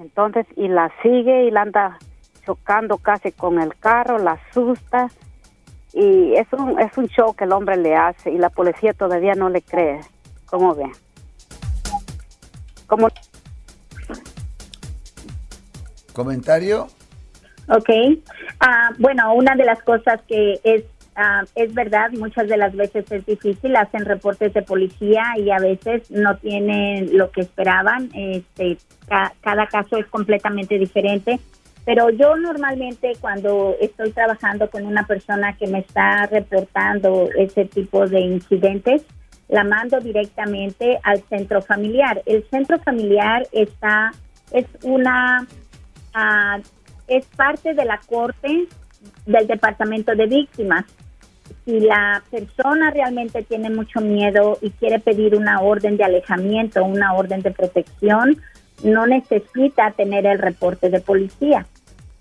Entonces, 0.00 0.44
y 0.56 0.66
la 0.66 0.90
sigue 1.02 1.44
y 1.44 1.52
la 1.52 1.62
anda 1.62 1.98
chocando 2.44 2.98
casi 2.98 3.32
con 3.32 3.60
el 3.60 3.76
carro, 3.76 4.18
la 4.18 4.32
asusta, 4.32 5.10
y 5.92 6.34
es 6.34 6.46
un, 6.52 6.80
es 6.80 6.96
un 6.96 7.06
show 7.08 7.34
que 7.34 7.44
el 7.44 7.52
hombre 7.52 7.76
le 7.76 7.94
hace, 7.94 8.30
y 8.30 8.38
la 8.38 8.50
policía 8.50 8.92
todavía 8.92 9.34
no 9.34 9.48
le 9.48 9.62
cree. 9.62 10.00
¿Cómo 10.46 10.74
ve? 10.74 10.90
¿Cómo? 12.86 13.08
¿Comentario? 16.12 16.88
Ok. 17.68 17.88
Uh, 17.88 18.94
bueno, 18.98 19.34
una 19.34 19.54
de 19.54 19.64
las 19.64 19.82
cosas 19.82 20.20
que 20.28 20.60
es 20.64 20.84
Uh, 21.14 21.44
es 21.56 21.74
verdad, 21.74 22.10
muchas 22.12 22.48
de 22.48 22.56
las 22.56 22.74
veces 22.74 23.04
es 23.12 23.26
difícil, 23.26 23.76
hacen 23.76 24.06
reportes 24.06 24.54
de 24.54 24.62
policía 24.62 25.22
y 25.36 25.50
a 25.50 25.58
veces 25.58 26.10
no 26.10 26.38
tienen 26.38 27.18
lo 27.18 27.30
que 27.30 27.42
esperaban. 27.42 28.08
Este, 28.14 28.78
ca 29.06 29.34
cada 29.42 29.66
caso 29.66 29.98
es 29.98 30.06
completamente 30.06 30.78
diferente. 30.78 31.38
Pero 31.84 32.10
yo 32.10 32.36
normalmente 32.36 33.12
cuando 33.20 33.76
estoy 33.80 34.12
trabajando 34.12 34.70
con 34.70 34.86
una 34.86 35.06
persona 35.06 35.56
que 35.56 35.66
me 35.66 35.80
está 35.80 36.26
reportando 36.26 37.28
ese 37.36 37.64
tipo 37.64 38.06
de 38.06 38.20
incidentes, 38.20 39.02
la 39.48 39.64
mando 39.64 39.98
directamente 40.00 40.98
al 41.02 41.20
centro 41.22 41.60
familiar. 41.60 42.22
El 42.24 42.44
centro 42.50 42.78
familiar 42.78 43.46
está 43.52 44.12
es 44.52 44.66
una 44.82 45.46
uh, 46.14 46.62
es 47.08 47.26
parte 47.26 47.74
de 47.74 47.84
la 47.84 47.98
corte 47.98 48.68
del 49.26 49.46
departamento 49.46 50.14
de 50.14 50.26
víctimas 50.26 50.84
si 51.64 51.80
la 51.80 52.22
persona 52.30 52.90
realmente 52.90 53.42
tiene 53.42 53.70
mucho 53.70 54.00
miedo 54.00 54.58
y 54.60 54.70
quiere 54.70 54.98
pedir 54.98 55.34
una 55.36 55.60
orden 55.60 55.96
de 55.96 56.04
alejamiento, 56.04 56.84
una 56.84 57.14
orden 57.14 57.42
de 57.42 57.52
protección, 57.52 58.40
no 58.82 59.06
necesita 59.06 59.92
tener 59.92 60.26
el 60.26 60.38
reporte 60.38 60.90
de 60.90 61.00
policía. 61.00 61.66